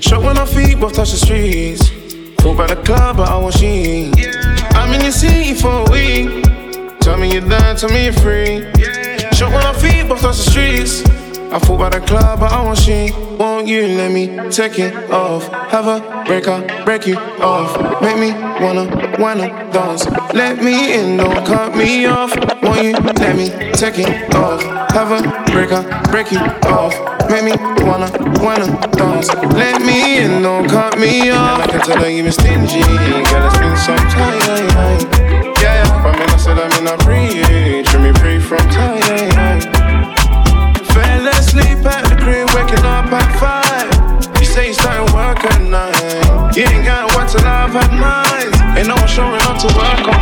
Shop 0.00 0.22
when 0.22 0.36
our 0.36 0.46
feet, 0.46 0.78
both 0.80 0.94
touch 0.94 1.12
the 1.12 1.16
streets. 1.16 1.88
Full 2.42 2.54
by 2.54 2.66
the 2.66 2.76
club, 2.82 3.16
but 3.16 3.28
I 3.28 3.36
want 3.38 3.54
she. 3.54 4.12
I'm 4.72 4.92
in 4.92 5.00
your 5.00 5.12
city 5.12 5.54
for 5.54 5.86
a 5.86 5.90
week. 5.90 6.44
Tell 7.00 7.16
me 7.16 7.32
you're 7.32 7.48
down, 7.48 7.76
tell 7.76 7.90
me 7.90 8.04
you're 8.04 8.12
free. 8.12 8.70
Shop 9.32 9.52
when 9.52 9.64
our 9.64 9.74
feet, 9.74 10.08
both 10.08 10.20
touch 10.20 10.36
the 10.36 10.50
streets. 10.50 11.04
I 11.52 11.58
fall 11.58 11.78
by 11.78 11.88
the 11.88 12.00
club, 12.00 12.40
but 12.40 12.52
I 12.52 12.62
want 12.64 12.78
she. 12.78 13.27
Won't 13.38 13.68
you 13.68 13.86
let 13.86 14.10
me 14.10 14.26
take 14.50 14.80
it 14.80 14.92
off? 15.12 15.46
Have 15.70 15.86
a 15.86 16.24
break 16.26 16.48
up, 16.48 16.84
break 16.84 17.06
you 17.06 17.16
off. 17.16 17.70
Make 18.02 18.18
me 18.18 18.32
wanna, 18.32 19.16
wanna 19.16 19.46
dance. 19.70 20.06
Let 20.34 20.60
me 20.60 20.94
in, 20.94 21.18
don't 21.18 21.46
cut 21.46 21.76
me 21.76 22.06
off. 22.06 22.34
Won't 22.64 22.82
you 22.82 22.92
let 22.94 23.36
me 23.36 23.50
take 23.74 24.00
it 24.00 24.34
off? 24.34 24.60
Have 24.90 25.12
a 25.12 25.22
break 25.52 25.70
up, 25.70 26.10
break 26.10 26.32
you 26.32 26.40
off. 26.40 26.98
Make 27.30 27.44
me 27.44 27.52
wanna, 27.86 28.10
wanna 28.42 28.66
dance. 28.96 29.28
Let 29.54 29.82
me 29.82 30.18
in, 30.18 30.42
don't 30.42 30.68
cut 30.68 30.98
me 30.98 31.30
off. 31.30 31.62
And 31.62 31.70
I 31.70 31.78
can 31.78 31.80
tell 31.86 32.02
that 32.02 32.10
you 32.10 32.24
been 32.24 32.32
stingy, 32.32 32.82
girl. 32.82 33.46
It's 33.46 33.58
been 33.58 33.76
some 33.76 33.96
time. 34.10 35.54
Yeah, 35.62 36.02
from 36.02 36.20
in 36.20 36.28
I 36.28 36.36
said 36.38 36.58
I'm 36.58 36.72
in 36.82 36.88
a 36.88 36.96
breathe. 37.04 37.86
Treat 37.86 38.02
me 38.02 38.12
free 38.18 38.40
from 38.40 38.58
time. 38.70 38.97
To 49.58 49.66
work 49.76 50.06
on 50.06 50.17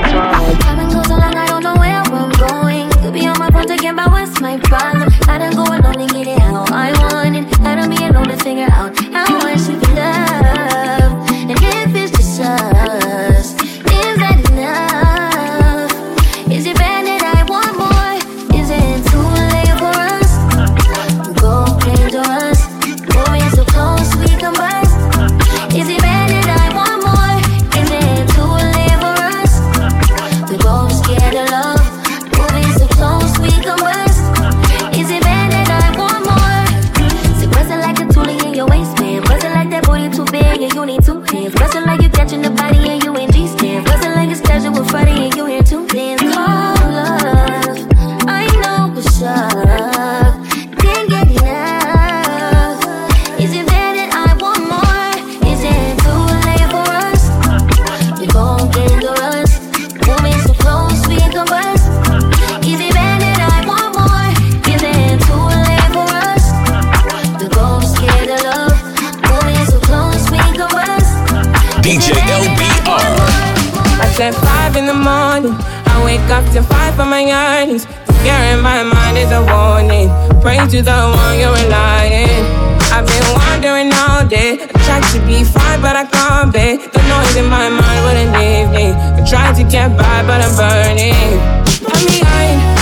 to 77.07 77.11
my. 77.11 77.79
Fear 78.23 78.41
in 78.53 78.61
my 78.61 78.83
mind 78.83 79.19
is 79.19 79.31
a 79.31 79.43
warning. 79.43 80.09
Pray 80.41 80.59
to 80.59 80.83
the 80.83 80.99
one 81.15 81.39
you're 81.39 81.55
relying. 81.55 82.45
I've 82.91 83.07
been 83.07 83.27
wandering 83.35 83.93
all 83.93 84.27
day. 84.27 84.59
I 84.63 84.79
tried 84.87 85.07
to 85.15 85.21
be 85.27 85.45
fine, 85.45 85.81
but 85.81 85.95
I 85.97 86.05
can't 86.07 86.53
be. 86.53 86.77
The 86.77 87.03
noise 87.09 87.37
in 87.37 87.47
my 87.47 87.69
mind 87.69 88.01
wouldn't 88.05 88.33
leave 88.39 88.71
me. 88.71 88.93
I 88.93 89.25
tried 89.29 89.55
to 89.57 89.65
get 89.65 89.97
by, 89.97 90.23
but 90.27 90.41
I'm 90.43 90.55
burning. 90.57 91.41
I'm 91.87 92.07
behind 92.07 92.76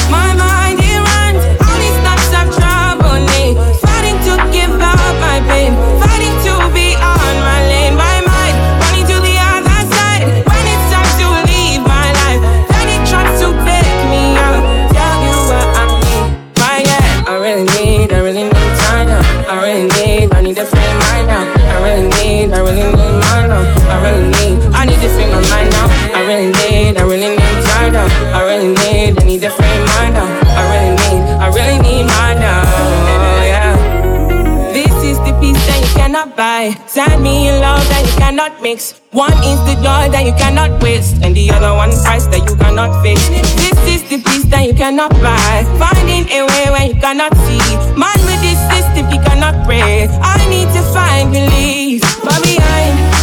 cannot 36.14 36.36
buy. 36.36 36.70
Send 36.86 37.24
me 37.24 37.48
in 37.48 37.60
love 37.60 37.82
that 37.88 38.06
you 38.06 38.16
cannot 38.16 38.62
mix. 38.62 39.00
One 39.10 39.34
is 39.42 39.58
the 39.66 39.74
joy 39.82 40.06
that 40.14 40.22
you 40.24 40.32
cannot 40.38 40.80
waste, 40.80 41.18
and 41.24 41.34
the 41.34 41.50
other 41.50 41.74
one 41.74 41.90
price 41.90 42.26
that 42.30 42.48
you 42.48 42.54
cannot 42.54 43.02
fix. 43.02 43.18
This 43.58 43.74
is 43.90 44.02
the 44.08 44.22
peace 44.22 44.44
that 44.54 44.62
you 44.62 44.74
cannot 44.74 45.10
buy. 45.18 45.66
Finding 45.74 46.30
a 46.30 46.46
way 46.46 46.64
where 46.70 46.86
you 46.86 46.94
cannot 47.00 47.34
see. 47.42 47.66
Man 47.98 48.14
with 48.30 48.38
this 48.46 48.62
system, 48.70 49.10
you 49.10 49.18
cannot 49.26 49.66
pray. 49.66 50.06
I 50.22 50.38
need 50.46 50.70
to 50.70 50.82
find 50.94 51.34
relief. 51.34 52.02
But 52.22 52.38
behind 52.46 53.13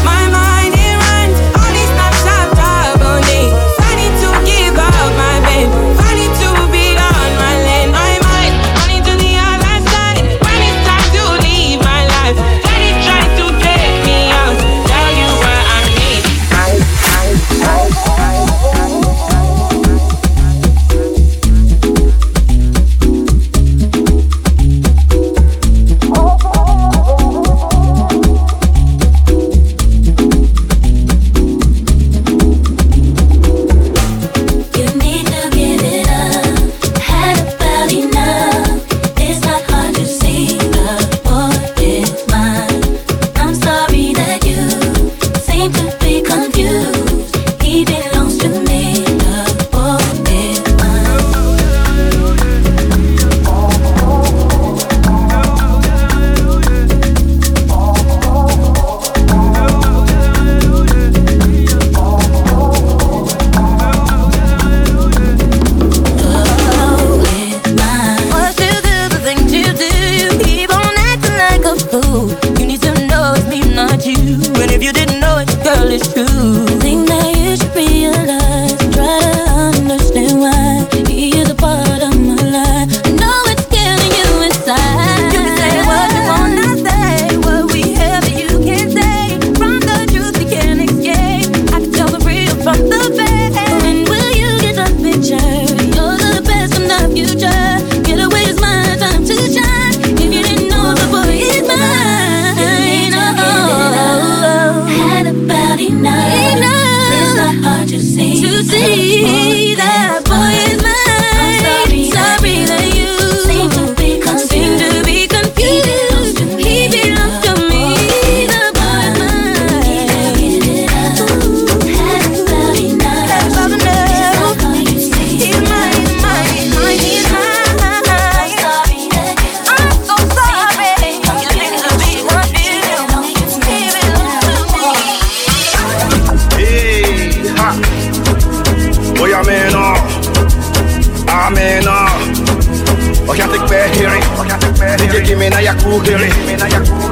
me 145.42 145.50
now 145.50 145.58
your 145.58 145.74
cool 145.82 146.00
hearing. 146.06 146.30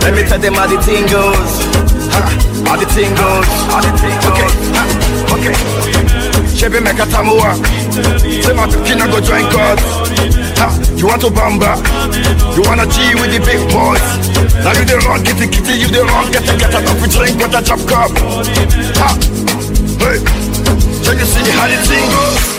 Let 0.06 0.14
me 0.14 0.22
tell 0.22 0.38
them 0.38 0.54
how 0.54 0.70
the 0.70 0.78
thing 0.86 1.02
goes. 1.10 1.52
Ha, 2.14 2.22
how 2.70 2.78
the 2.78 2.86
thing 2.94 3.10
goes. 3.18 3.50
Okay, 4.30 4.50
ha, 4.78 4.84
okay. 5.34 5.54
Shebi 6.54 6.78
make 6.78 7.02
a 7.02 7.10
tamua. 7.10 7.58
Say 8.22 8.54
my 8.54 8.70
kina 8.86 9.10
go 9.10 9.18
join 9.20 9.50
God. 9.50 9.82
Ha, 10.62 10.68
you 10.96 11.08
want 11.08 11.22
to 11.26 11.34
bamba? 11.34 11.82
You 12.54 12.62
wanna 12.70 12.86
G 12.86 13.18
with 13.18 13.34
the 13.34 13.42
big 13.42 13.66
boys? 13.74 14.06
Now 14.62 14.78
you 14.78 14.86
the 14.86 15.02
wrong 15.10 15.24
kitty 15.26 15.50
kitty, 15.50 15.82
you 15.82 15.90
the 15.90 16.06
wrong 16.06 16.30
get 16.30 16.46
a 16.46 16.54
get 16.54 16.70
a 16.70 16.86
coffee 16.86 17.10
drink, 17.10 17.40
get 17.40 17.56
a 17.58 17.62
chop 17.66 17.82
cup. 17.90 18.14
Ha, 19.02 19.10
hey, 20.06 20.22
so 21.02 21.12
you 21.18 21.26
see 21.26 21.50
how 21.58 21.66
the 21.66 21.78
thing 21.82 22.06
goes? 22.14 22.59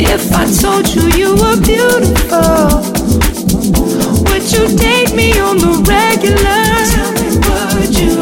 If 0.00 0.32
I 0.32 0.46
told 0.46 0.86
you 0.94 1.02
you 1.18 1.34
were 1.34 1.58
beautiful, 1.60 2.82
would 4.30 4.46
you 4.52 4.68
date 4.78 5.12
me 5.14 5.38
on 5.40 5.58
the 5.58 5.74
regular? 5.90 6.62
Would 7.74 7.98
you? 7.98 8.14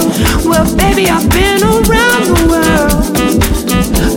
Well, 0.49 0.65
baby, 0.77 1.11
I've 1.11 1.29
been 1.29 1.63
around 1.63 2.23
the 2.33 2.41
world, 2.49 3.13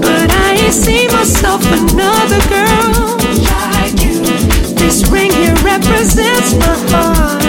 but 0.02 0.32
I 0.32 0.58
ain't 0.64 0.74
seen 0.74 1.12
myself 1.12 1.62
another 1.66 2.40
girl 2.48 3.18
like 3.52 4.00
you. 4.08 4.24
This 4.80 5.06
ring 5.10 5.32
here 5.32 5.56
represents 5.56 6.56
my 6.56 6.76
heart. 6.92 7.44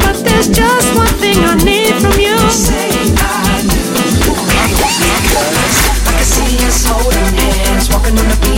But 0.00 0.24
there's 0.24 0.48
just 0.48 0.96
one 0.96 1.12
thing 1.20 1.36
I 1.44 1.56
need 1.62 1.94
from 2.00 2.18
you. 2.18 2.38
Say 2.50 2.88
I 3.18 3.62
do 3.68 3.98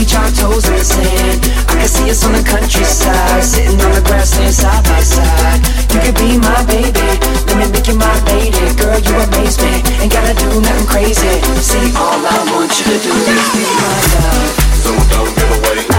beach, 0.00 0.14
our 0.14 0.30
toes 0.30 0.64
in 0.66 0.74
the 0.76 0.84
sand. 0.84 1.44
I 1.68 1.74
can 1.76 1.88
see 1.88 2.10
us 2.10 2.24
on 2.24 2.32
the 2.32 2.42
countryside, 2.42 3.44
sitting 3.44 3.80
on 3.80 3.92
the 3.92 4.00
grassland 4.00 4.54
side 4.54 4.84
by 4.84 5.00
side. 5.00 5.60
You 5.92 6.00
could 6.00 6.16
be 6.16 6.38
my 6.40 6.64
baby, 6.64 7.04
let 7.46 7.56
me 7.60 7.66
make 7.68 7.86
you 7.86 7.96
my 7.96 8.16
lady. 8.32 8.64
Girl, 8.80 8.98
you 8.98 9.14
amaze 9.20 9.60
me, 9.60 9.84
ain't 10.00 10.12
gotta 10.12 10.34
do 10.34 10.48
nothing 10.60 10.86
crazy. 10.88 11.34
See, 11.60 11.92
all 11.96 12.20
I 12.24 12.38
want 12.52 12.72
you 12.80 12.84
to 12.88 12.98
do 13.04 13.12
is 13.12 13.46
be 13.52 13.64
my 13.76 13.96
love. 14.16 14.50
So 14.80 14.90
don't 15.12 15.30
give 15.36 15.52
away. 15.60 15.89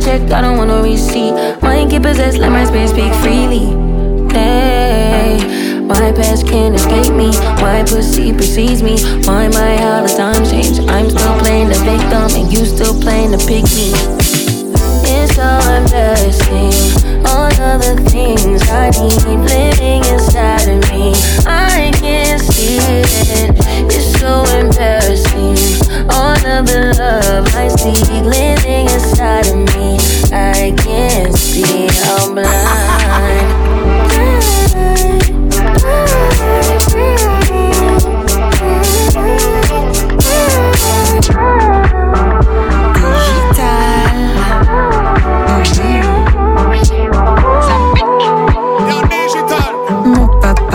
Check, 0.00 0.22
I 0.30 0.40
don't 0.40 0.56
want 0.56 0.68
no 0.68 0.82
receipt. 0.82 1.32
Mind 1.62 1.90
get 1.90 2.02
possessed, 2.02 2.38
let 2.38 2.50
my 2.50 2.64
spirit 2.64 2.88
speak 2.88 3.12
freely. 3.22 3.66
Hey, 4.32 5.38
my 5.82 6.12
past 6.12 6.46
can't 6.46 6.74
escape 6.74 7.14
me. 7.14 7.30
My 7.62 7.84
pussy 7.86 8.32
precedes 8.32 8.82
me. 8.82 8.98
Why 9.24 9.48
my 9.48 9.76
how 9.76 10.02
the 10.02 10.08
times 10.08 10.50
change? 10.50 10.78
I'm 10.88 11.08
still 11.10 11.38
playing 11.40 11.68
the 11.68 11.78
victim 11.84 12.28
and 12.38 12.52
you 12.52 12.64
still 12.64 13.00
playing 13.00 13.30
the 13.30 13.38
pick 13.38 13.64
me. 13.76 13.92
It's 15.10 15.36
so 15.36 15.48
embarrassing. 15.78 17.26
All 17.26 17.52
of 17.52 17.80
the 17.80 17.96
things 18.10 18.62
I 18.68 18.90
need 18.90 19.40
living 19.48 20.04
inside 20.12 20.68
of 20.68 20.80
me. 20.90 21.14
I 21.46 21.90
can't 21.94 22.40
see 22.40 22.78
it. 22.78 23.54
It's 23.90 24.20
so 24.20 24.44
embarrassing. 24.58 25.77
All 26.18 26.34
of 26.34 26.66
the 26.66 26.96
love 26.98 27.46
I 27.54 27.68
see 27.68 28.22
living 28.22 28.88
inside 28.88 29.46
of 29.46 29.58
me. 29.76 29.98
I 30.32 30.74
can't 30.76 31.36
see. 31.36 31.88
I'm 32.10 32.34
blind. 32.34 33.68
Mon 41.34 41.57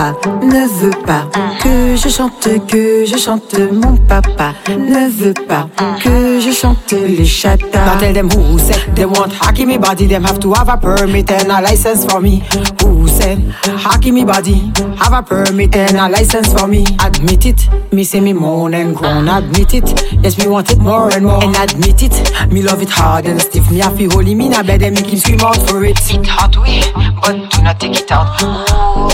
papa 0.03 0.29
ne 0.41 0.67
veut 0.67 1.03
pas 1.05 1.25
que 1.61 1.95
je 1.95 2.09
chante, 2.09 2.49
que 2.67 3.05
je 3.05 3.17
chante. 3.17 3.55
Mon 3.71 3.95
papa 3.95 4.53
ne 4.67 5.09
veut 5.09 5.33
pas 5.47 5.67
que 6.03 6.39
je 6.39 6.51
chante 6.51 6.91
les 6.91 7.25
chatas. 7.25 7.85
Now 7.85 7.99
tell 7.99 8.13
them 8.13 8.29
who 8.29 8.59
said 8.59 8.95
they 8.95 9.05
want 9.05 9.31
hockey 9.31 9.65
me 9.65 9.77
body, 9.77 10.07
them 10.07 10.23
have 10.23 10.39
to 10.39 10.53
have 10.53 10.67
a 10.67 10.77
permit 10.77 11.31
and 11.31 11.51
a 11.51 11.61
license 11.61 12.05
for 12.05 12.19
me. 12.19 12.43
Who 12.81 13.07
said 13.07 13.39
hockey 13.65 14.11
me 14.11 14.25
body, 14.25 14.71
have 14.99 15.13
a 15.13 15.23
permit 15.23 15.75
and 15.75 15.97
a 15.97 16.09
license 16.09 16.51
for 16.53 16.67
me? 16.67 16.85
Admit 16.99 17.45
it, 17.45 17.93
me 17.93 18.03
say 18.03 18.19
me 18.19 18.33
moan 18.33 18.73
and 18.73 18.95
groan. 18.95 19.29
Admit 19.29 19.73
it, 19.73 20.03
yes 20.21 20.37
me 20.37 20.47
want 20.47 20.69
it 20.71 20.79
more 20.79 21.13
and 21.13 21.25
more. 21.25 21.41
And 21.43 21.55
admit 21.55 22.03
it, 22.03 22.51
me 22.51 22.61
love 22.61 22.81
it 22.81 22.89
hard 22.89 23.25
and 23.25 23.39
stiff. 23.41 23.69
Me 23.71 23.79
have 23.79 23.97
to 23.97 24.09
hold 24.09 24.25
him 24.25 24.41
in 24.41 24.53
a 24.53 24.63
bed 24.63 24.81
and 24.81 24.95
make 24.95 25.07
him 25.07 25.19
scream 25.19 25.39
out 25.41 25.57
for 25.69 25.85
it. 25.85 25.97
It 26.11 26.27
hot 26.27 26.57
way, 26.57 26.81
but 27.21 27.49
do 27.51 27.61
not 27.61 27.79
take 27.79 28.01
it 28.01 28.11
out. 28.11 28.41
Ooh, 28.43 29.12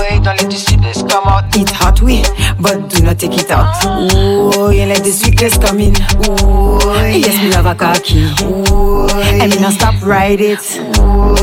but 2.59 2.89
do 2.89 3.03
not 3.03 3.17
take 3.17 3.37
it 3.37 3.51
out. 3.51 3.73
Ooh, 3.85 4.69
and 4.69 4.89
let 4.89 5.03
the 5.03 5.11
sweetness 5.11 5.57
come 5.57 5.79
in. 5.79 5.95
Ooh, 6.27 6.79
yes 7.15 7.41
me 7.41 7.51
love 7.51 7.65
a 7.65 7.75
cocky. 7.75 8.25
Ooh, 8.43 9.07
and 9.09 9.51
me 9.53 9.59
not 9.59 9.73
stop 9.73 9.95
ride 10.03 10.41
it. 10.41 10.59
Ooh, 10.99 11.35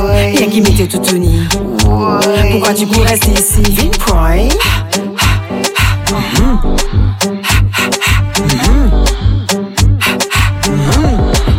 give 0.51 0.65
me 0.65 0.77
tes 0.77 0.87
toutounis. 0.87 1.49
Pourquoi 2.51 2.75
tu 2.75 2.87
cours 2.87 3.05
rester 3.05 3.33
ici? 3.33 3.63
Viens 3.71 3.91
cry. 3.99 4.49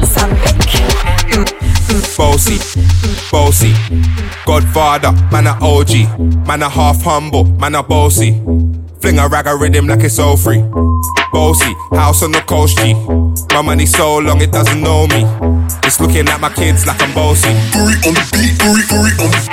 Ça 0.03 0.27
pique. 0.43 0.81
Bossy, 2.17 2.59
bossy. 3.31 3.73
Godfather, 4.45 5.11
man 5.31 5.47
a 5.47 5.57
OG. 5.61 6.07
Man 6.47 6.63
a 6.63 6.69
half 6.69 7.03
humble, 7.03 7.45
man 7.59 7.75
a 7.75 7.83
bossy. 7.83 8.41
Fling 9.01 9.19
a 9.19 9.27
rag 9.27 9.47
a 9.47 9.55
rhythm 9.55 9.87
like 9.87 10.03
it's 10.03 10.19
all 10.19 10.37
free. 10.37 10.63
Bossy, 11.37 11.75
house 11.91 12.23
on 12.23 12.31
the 12.31 12.41
coast 12.41 12.79
G. 12.79 12.95
My 13.53 13.61
money 13.61 13.85
so 13.85 14.17
long 14.17 14.41
it 14.41 14.51
doesn't 14.51 14.81
know 14.81 15.05
me. 15.05 15.21
It's 15.85 16.01
looking 16.01 16.27
at 16.27 16.41
my 16.41 16.49
kids 16.49 16.87
like 16.87 16.99
I'm 16.99 17.13
bossy. 17.13 17.53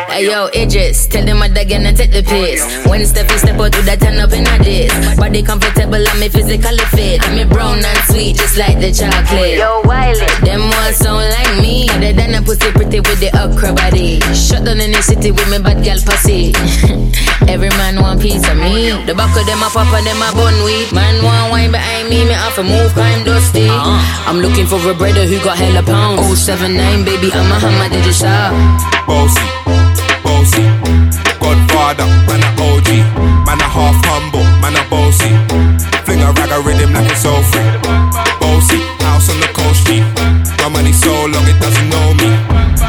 Hey 0.09 0.25
yo, 0.25 0.49
Idris, 0.57 1.07
tell 1.09 1.27
them 1.27 1.41
what 1.41 1.53
they're 1.53 1.67
gonna 1.67 1.93
take 1.93 2.11
the 2.11 2.23
piss. 2.23 2.65
When 2.89 3.03
Steffi 3.03 3.37
step 3.37 3.61
out 3.61 3.77
with 3.77 3.85
that 3.85 4.01
turn 4.01 4.17
up 4.17 4.33
in 4.33 4.49
a 4.49 4.57
diss. 4.65 4.97
Body 5.19 5.43
comfortable, 5.43 6.01
I'm 6.01 6.21
me 6.21 6.31
physically 6.31 6.89
fit. 6.97 7.21
I'm 7.21 7.37
me 7.37 7.45
brown 7.45 7.85
and 7.85 7.99
sweet, 8.09 8.37
just 8.37 8.57
like 8.57 8.81
the 8.81 8.89
chocolate. 8.89 9.59
Yo, 9.61 9.83
Wiley, 9.85 10.25
them 10.41 10.65
ones 10.65 10.97
sound 10.97 11.29
like 11.37 11.61
me. 11.61 11.85
They 12.01 12.15
done 12.15 12.33
a 12.33 12.41
pussy 12.41 12.73
pretty 12.73 13.05
with 13.05 13.21
the 13.21 13.29
okra 13.37 13.75
body. 13.75 14.21
Shut 14.33 14.65
down 14.65 14.81
in 14.81 14.93
the 14.93 15.03
city 15.03 15.33
with 15.33 15.51
me 15.53 15.61
bad 15.61 15.85
girl 15.85 16.01
pussy. 16.01 16.57
Every 17.47 17.69
man 17.77 18.01
want 18.01 18.23
piece 18.23 18.43
of 18.49 18.57
me. 18.57 18.97
The 19.05 19.15
back 19.15 19.37
of 19.37 19.45
them 19.45 19.61
a 19.61 19.69
pop 19.69 19.93
and 19.93 20.07
them 20.07 20.23
a 20.25 20.33
bun 20.33 20.57
weed. 20.65 20.91
Man 20.93 21.23
want 21.23 21.51
wine 21.53 21.74
behind 21.75 22.09
me, 22.09 22.23
me 22.23 22.35
have 22.39 22.55
to 22.55 22.63
move 22.63 22.95
crime 22.95 23.25
dusty. 23.27 23.67
Uh-huh. 23.67 24.31
I'm 24.31 24.39
looking 24.39 24.67
for 24.67 24.79
a 24.79 24.95
brother 24.95 25.27
who 25.27 25.43
got 25.43 25.59
hella 25.59 25.83
pounds. 25.83 26.23
079, 26.39 27.05
baby, 27.05 27.29
I'm 27.35 27.51
a 27.51 27.59
hammer, 27.59 27.89
did 27.91 28.07
you 28.07 28.15
shop? 28.15 28.55
Bossy, 29.11 29.43
bossy. 30.23 30.65
Godfather, 31.43 32.07
man 32.31 32.47
a 32.47 32.51
OG. 32.63 32.89
Man 33.47 33.59
a 33.59 33.69
half 33.77 33.99
humble, 34.07 34.47
man 34.63 34.79
a 34.79 34.83
bossy. 34.87 35.35
Fling 36.07 36.23
a 36.23 36.31
rag 36.39 36.55
a 36.55 36.59
rhythm 36.63 36.95
like 36.95 37.11
it's 37.11 37.27
all 37.27 37.43
free. 37.51 37.67
Bossy, 38.39 38.79
house 39.03 39.29
on 39.33 39.39
the 39.43 39.51
coast 39.59 39.83
G. 39.87 40.01
My 40.63 40.71
money 40.71 40.95
so 40.95 41.13
long 41.27 41.47
it 41.51 41.59
doesn't 41.59 41.89
know 41.91 42.07
me. 42.23 42.31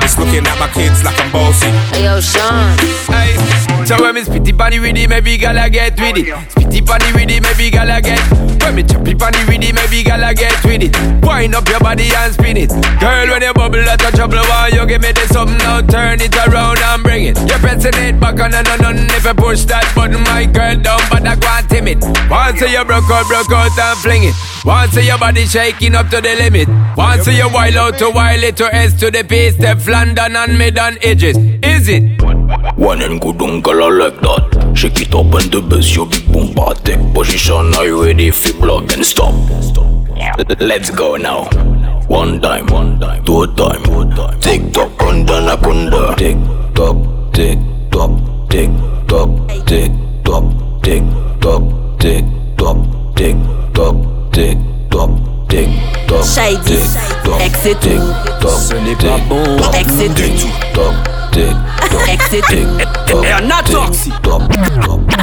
It's 0.06 0.16
looking 0.22 0.46
at 0.46 0.58
my 0.62 0.70
kids 0.78 1.04
like 1.04 1.18
I'm 1.18 1.32
bossy. 1.34 1.72
Hey 1.92 2.06
yo, 2.06 2.22
Sean. 2.22 2.78
Hey, 3.10 3.75
so 3.86 4.02
when 4.02 4.16
me 4.16 4.22
spitty 4.22 4.56
bunny 4.58 4.80
with 4.80 4.98
it, 4.98 5.10
maybe 5.10 5.38
gala 5.38 5.70
get 5.70 6.00
with 6.00 6.18
it. 6.18 6.26
Spitty 6.50 6.86
bunny 6.86 7.12
with 7.14 7.30
it, 7.30 7.42
maybe 7.42 7.70
gala 7.70 8.02
get. 8.02 8.20
When 8.62 8.76
me 8.76 8.84
choppy 8.84 9.14
bunny 9.14 9.38
with 9.46 9.62
it, 9.62 9.76
maybe 9.76 10.04
gala 10.04 10.34
get 10.34 10.58
with 10.66 10.82
it. 10.82 10.94
Wind 11.24 11.54
up 11.54 11.68
your 11.70 11.80
body 11.80 12.10
and 12.16 12.34
spin 12.34 12.58
it. 12.58 12.70
Girl, 13.00 13.30
when 13.30 13.42
you 13.42 13.54
bubble 13.54 13.88
out 13.88 14.04
of 14.04 14.14
trouble, 14.14 14.42
why 14.50 14.70
you 14.74 14.86
give 14.88 15.02
me 15.02 15.12
this 15.12 15.30
something 15.30 15.58
now? 15.60 15.82
Turn 15.82 16.20
it 16.20 16.36
around 16.36 16.80
and 16.80 17.04
bring 17.04 17.26
it. 17.26 17.38
You're 17.48 17.60
pressing 17.60 17.94
it 17.94 18.20
back 18.20 18.40
on 18.40 18.54
and 18.54 18.68
on 18.68 18.98
and 18.98 19.12
if 19.12 19.26
you 19.26 19.34
push 19.34 19.66
that 19.66 19.86
button, 19.96 20.22
my 20.24 20.46
girl 20.46 20.76
down, 20.82 21.02
but 21.10 21.26
I 21.26 21.36
can't 21.36 21.70
timid. 21.70 22.02
Once 22.30 22.62
you 22.62 22.84
broke 22.86 23.10
out, 23.12 23.28
broke 23.28 23.52
out 23.52 23.78
and 23.78 23.98
fling 24.00 24.24
it. 24.24 24.36
Once 24.66 24.96
your 24.98 25.18
body 25.20 25.46
shaking 25.46 25.94
up 25.94 26.10
to 26.10 26.22
the 26.22 26.36
limit. 26.36 26.68
Once 26.98 27.28
you 27.28 27.48
wild 27.54 27.76
out 27.76 27.98
to 28.00 28.10
wild 28.10 28.42
it 28.42 28.58
to 28.58 28.66
S 28.74 28.98
to 29.00 29.12
the 29.12 29.24
P 29.24 29.52
step, 29.52 29.86
London 29.86 30.36
and 30.36 30.58
mid 30.58 30.78
and 30.78 30.98
edges. 31.04 31.38
Is 31.62 31.88
it? 31.88 32.25
One 32.78 33.02
and 33.02 33.20
good 33.20 33.42
uncle 33.42 33.74
like 33.98 34.20
that. 34.22 34.74
Shake 34.76 35.02
it 35.02 35.16
up 35.16 35.34
and 35.34 35.52
the 35.52 35.62
bass, 35.62 35.96
your 35.96 36.06
big 36.06 36.32
boom 36.32 36.54
bar 36.54 36.76
take 36.76 37.00
position. 37.14 37.74
Are 37.74 37.86
you 37.86 38.04
ready 38.04 38.32
for 38.32 38.54
block 38.60 38.94
and 38.94 39.06
stop? 39.06 39.34
Let's 40.60 40.90
go 40.90 41.16
now. 41.16 41.46
One 42.08 42.40
time, 42.42 42.68
one 42.68 43.00
time, 43.00 43.24
two 43.26 43.48
time, 43.56 43.84
two 43.84 44.06
time. 44.16 44.40
Tick 44.40 44.74
tock, 44.74 44.92
kunda 44.98 45.42
na 45.46 45.56
kunda. 45.56 46.16
Tick 46.18 46.38
tock, 46.76 46.98
tick 47.34 47.58
tock, 47.92 48.12
tick 48.50 48.70
tock, 49.08 49.30
tick 49.66 49.92
tock, 50.24 50.44
tick 50.84 51.04
tock, 51.42 51.64
tick 52.00 52.24
tock, 52.58 52.78
tick 53.16 53.36
tock, 53.74 53.98
tick 54.32 54.58
tock, 54.92 55.12
tick 55.50 55.70
tock. 56.08 56.26
Shady, 56.26 56.80
ex 57.40 57.60
c'est 57.64 57.80
tout. 57.80 58.48
Ce 58.48 58.76
n'est 58.76 58.96
pas 58.96 59.18
bon. 59.28 59.44
Ex 59.74 59.94
c'est 59.94 60.14
tout. 60.14 61.15
Exit 61.36 62.46
E 62.52 63.32
an 63.32 63.52
a 63.52 63.62
torti 63.64 64.10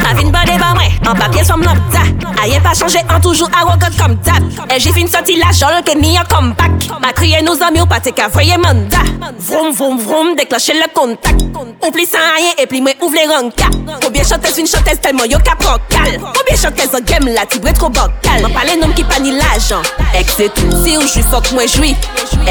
A 0.04 0.14
vin 0.14 0.30
bade 0.30 0.58
ba 0.60 0.74
mwen 0.74 0.92
An 1.08 1.16
papye 1.16 1.42
som 1.44 1.62
nan 1.64 1.78
pta 1.88 2.02
A 2.42 2.46
ye 2.46 2.58
pa 2.60 2.74
chanje 2.76 3.00
an 3.08 3.20
toujou 3.24 3.48
arrogant 3.56 3.96
kom 3.96 4.18
dat 4.26 4.42
E 4.68 4.78
j'ai 4.78 4.92
fin 4.92 5.08
soti 5.08 5.38
la 5.40 5.52
jol 5.56 5.80
ke 5.86 5.94
ni 5.96 6.18
an 6.18 6.28
comeback 6.28 6.90
Ma 7.00 7.14
kriye 7.16 7.40
nou 7.40 7.56
zami 7.56 7.80
ou 7.80 7.88
pate 7.88 8.12
ka 8.12 8.28
voye 8.28 8.58
manda 8.60 9.00
Vroom 9.38 9.72
vroom 9.72 9.96
vroom 10.04 10.34
dekloche 10.36 10.76
le 10.76 10.90
kontak 10.92 11.40
Ou 11.80 11.90
pli 11.94 12.04
san 12.04 12.28
aye 12.36 12.52
e 12.60 12.66
pli 12.68 12.82
mwen 12.84 13.00
ouvre 13.00 13.24
le 13.24 13.32
ranka 13.32 13.70
Koubyen 14.02 14.28
chantez 14.28 14.60
un 14.60 14.68
chantez 14.68 15.00
telman 15.00 15.32
yo 15.32 15.40
ka 15.40 15.56
prokal 15.56 16.18
Koubyen 16.20 16.60
chantez 16.60 16.92
an 16.92 17.08
gem 17.08 17.32
la 17.32 17.46
tibre 17.46 17.72
tro 17.72 17.88
bokal 17.88 18.44
Man 18.44 18.52
pale 18.52 18.76
nom 18.76 18.92
ki 18.92 19.08
pa 19.08 19.16
ni 19.22 19.32
l'ajan 19.38 19.80
Exit 20.20 20.60
Si 20.84 20.98
ou 20.98 21.08
jwi 21.08 21.24
fok 21.32 21.54
mwen 21.56 21.72
jwi 21.72 21.96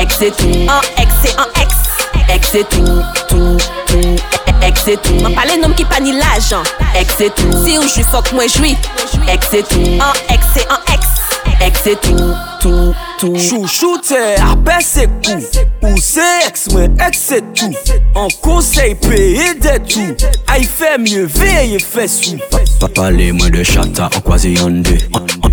Exit 0.01 0.47
An 0.65 0.81
ex 0.97 1.21
se 1.21 1.37
an 1.37 1.61
ex. 1.61 2.10
Ex 2.31 2.47
c'est 2.53 2.69
tout, 2.69 3.01
tout, 3.27 3.57
tout. 3.87 4.15
Ek 4.61 4.77
se 4.77 4.95
tou 5.01 5.17
Mwen 5.23 5.33
pale 5.35 5.57
nom 5.59 5.73
ki 5.77 5.85
pa 5.89 5.99
ni 6.03 6.13
l'ajan, 6.15 6.65
ek 6.99 7.11
se 7.17 7.27
tou 7.37 7.63
Si 7.65 7.77
ou 7.79 7.87
jwi 7.89 8.03
fok 8.07 8.29
mwen 8.37 8.49
jwi, 8.51 8.75
ek 9.31 9.47
se 9.49 9.63
tou 9.71 9.97
An 10.03 10.19
ek 10.33 10.45
se 10.53 10.65
an 10.71 10.91
eks, 10.93 11.09
ek 11.65 11.79
se 11.81 11.95
tou 12.05 12.31
Tou, 12.61 12.91
tou 13.21 13.37
Chouchou 13.37 13.99
te 14.01 14.17
apè 14.41 14.79
se 14.81 15.05
kou. 15.21 15.37
Ou 15.85 15.97
se 16.01 16.25
eks 16.47 16.67
mwen 16.73 16.95
eks 17.05 17.21
se 17.29 17.39
tou 17.53 17.69
An 18.17 18.31
konsey 18.41 18.95
peye 19.03 19.51
de 19.61 19.75
tou 19.85 20.31
Ay 20.51 20.65
fè 20.65 20.95
mye 21.01 21.27
veye 21.29 21.79
fè 21.81 22.07
sou. 22.09 22.39
Papale 22.81 23.29
mwen 23.37 23.53
de 23.53 23.65
chata 23.67 24.09
an 24.09 24.25
kwaze 24.25 24.53
yande 24.55 24.97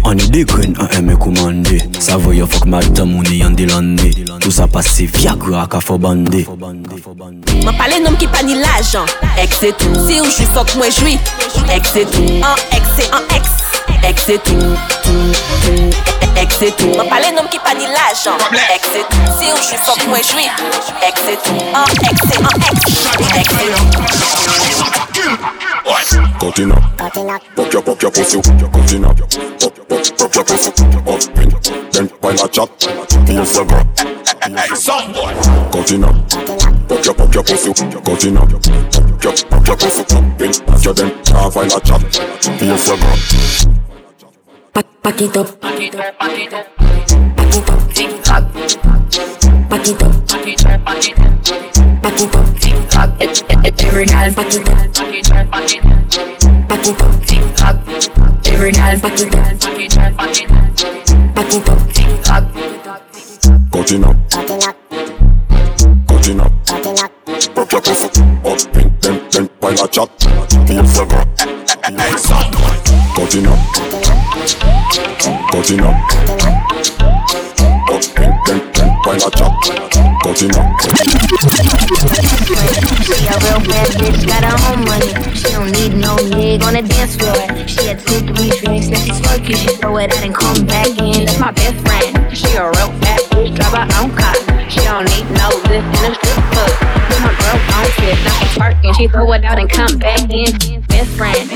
An 0.09 0.23
yi 0.23 0.31
dekren 0.33 0.77
an 0.81 0.89
eme 0.97 1.19
koumande 1.21 1.83
Sa 2.01 2.17
voye 2.21 2.47
fok 2.49 2.69
madam 2.73 3.17
ou 3.19 3.27
ni 3.29 3.43
yande 3.43 3.69
lande. 3.69 4.09
Tout 4.41 4.55
sa 4.55 4.69
pase 4.71 5.09
viagra 5.19 5.67
ka 5.71 5.83
fò 5.85 5.99
bande. 6.01 6.47
Mwen 6.49 7.75
pale 7.77 8.01
nom 8.05 8.17
ki 8.21 8.31
pa 8.33 8.45
ni 8.47 8.57
l'ajan. 8.63 9.09
Ek 9.43 9.53
se 9.57 9.75
tou 9.77 10.09
Si 10.09 10.23
ou 10.23 10.33
jwi 10.33 10.49
fok 10.55 10.73
mwen 10.81 10.95
jwi 10.95 11.19
Ek 11.75 11.93
se 11.93 12.09
tou 12.15 12.41
An 12.49 12.69
ek 12.73 12.95
se 12.97 13.11
an 13.13 13.37
eks 13.37 13.59
ek 14.05 14.19
se 14.21 14.39
tou 14.39 14.77
Tou, 15.05 15.33
tou 15.65 15.91
Ek 16.39 16.53
se 16.53 16.71
tou 16.79 16.95
Mwen 16.95 17.09
pale 17.11 17.33
nom 17.35 17.49
ki 17.51 17.59
pa 17.65 17.73
ni 17.75 17.87
l'ajan 17.91 18.39
Ek 18.75 18.85
se 18.85 19.01
tou 19.11 19.23
Si 19.39 19.51
ou 19.53 19.59
jwi 19.59 19.79
fok 19.87 20.01
mwen 20.11 20.23
jwi 20.23 20.47
Ek 21.09 21.17
se 21.25 21.35
tou 21.47 21.59
An 21.75 21.87
ek 22.11 22.19
se 22.27 22.37
an 22.43 22.57
ek 22.69 22.77
Ek 23.43 23.49
se 23.57 23.67
tou 23.75 24.99
Continue. 26.39 26.75
Pop 27.57 27.73
your 27.73 27.83
pop 27.83 28.03
your 28.03 28.11
pussy. 28.13 28.41
Continue. 28.41 29.09
Pop 29.59 29.75
pop 29.89 30.03
pop 30.17 30.35
your 30.35 30.45
pussy. 30.45 30.71
Up 30.71 31.39
in. 31.39 31.51
Then 31.91 32.07
while 32.21 32.41
I 32.41 32.47
chat, 32.47 32.71
feel 33.27 33.45
so 33.45 33.65
good. 33.65 33.87
Hey, 34.43 34.75
some 34.75 35.13
boy. 35.13 35.35
Continue. 35.73 36.07
Pop 36.89 37.05
your 37.05 37.15
pop 37.15 37.35
your 37.35 37.45
pussy. 37.45 37.73
Continue. 37.75 38.41
Pop 38.41 39.25
your 39.25 39.33
pop 39.51 39.67
your 39.67 39.77
pussy. 39.77 40.03
Up 40.03 40.41
in. 40.41 40.51
After 40.69 40.93
then, 40.93 41.09
now 41.31 41.51
while 41.51 41.73
I 41.73 41.79
chat, 41.81 42.03
feel 42.59 42.79
so 42.79 42.97
good. 42.97 43.88
Back 44.79 44.87
it 45.21 45.37
up. 45.37 45.61
Back 45.61 45.81
it 45.81 45.97
up. 45.97 46.17
Back 46.21 46.39
it 46.39 46.55
up. 46.55 46.67
Back 46.79 47.57
it 47.57 47.69
up. 47.69 47.93
Tick 47.93 48.23
tock. 48.23 48.45
Back 48.53 48.65
it 48.65 48.77
up. 48.87 49.11
Back 49.69 49.89
it 50.47 50.65
up. 50.67 50.85
Back 50.85 51.09
it 51.09 51.19
up. 51.19 51.43
Back 52.03 52.21
it 52.21 52.37
up. 52.37 52.47
Tick 52.61 52.89
tock. 52.89 53.11
Every 53.19 54.07
girl 54.07 54.31
back 54.31 54.55
it 54.55 54.69
up. 54.69 54.95
Back 54.95 55.15
it 55.15 55.33
up. 55.33 55.51
Back 55.51 55.73
it 55.73 55.85
up. 55.85 56.09
Back 56.69 56.87
it 56.87 57.01
up. 57.01 57.23
Tick 57.27 57.43
tock. 57.57 57.77
Every 58.47 58.71
girl 58.73 58.99
back 59.01 59.19
it 59.19 59.35
up. 59.35 59.59
Back 59.59 59.73
it 59.73 59.79
up. 59.79 59.79
Back 63.73 63.93
it 63.93 64.05
She 74.49 74.55
a 83.27 83.37
real 83.41 83.61
bad 83.67 83.91
bitch, 83.99 84.27
got 84.27 84.45
her 84.45 84.57
own 84.73 84.85
money. 84.85 85.13
She 85.35 85.51
don't 85.51 85.71
need 85.73 85.95
no 85.97 86.17
nigga 86.17 86.65
on 86.65 86.75
the 86.75 86.83
dance 86.83 87.17
floor. 87.17 87.35
She 87.67 87.89
had 87.89 87.99
two, 88.07 88.21
three 88.21 88.51
drinks, 88.61 88.89
now 88.89 88.99
she's 89.01 89.19
smoky. 89.19 89.55
She 89.55 89.69
throw 89.77 89.97
it 89.99 90.13
out 90.13 90.25
and 90.25 90.35
come 90.35 90.65
back 90.65 90.89
in. 90.99 91.25
That's 91.27 91.39
my 91.39 91.51
best 91.51 91.77
friend. 91.87 92.37
She 92.37 92.47
a 92.57 92.65
real 92.71 92.93
bad 93.01 93.21
bitch, 93.31 93.55
drive 93.57 93.75
her 93.75 93.89
own 94.01 94.17
car. 94.17 94.35
She 94.71 94.81
don't 94.81 95.05
need 95.05 95.29
no 95.37 95.49
lift 95.69 95.89
in 95.99 96.13
a 96.13 96.15
strip 96.15 96.45
club. 96.53 96.98
Girl 97.49 97.57
on 97.57 98.25
now 98.25 98.31
she's 98.41 98.49
twerking. 98.59 98.95
She 98.97 99.09
throw 99.09 99.33
it 99.33 99.43
out 99.43 99.59
and 99.59 99.71
come 99.71 99.99
back 99.99 100.29
in. 100.31 100.83
Best 100.83 101.11
friend. 101.17 101.49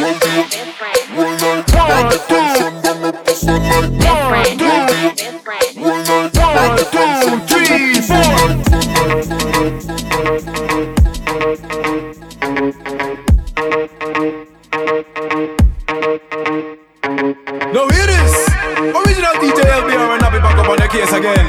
Original 18.92 19.34
DJ 19.34 19.60
LBR 19.60 20.14
and 20.14 20.22
I'll 20.22 20.30
be 20.30 20.38
back 20.38 20.56
up 20.56 20.68
on 20.68 20.76
the 20.78 20.88
case 20.88 21.12
again. 21.12 21.46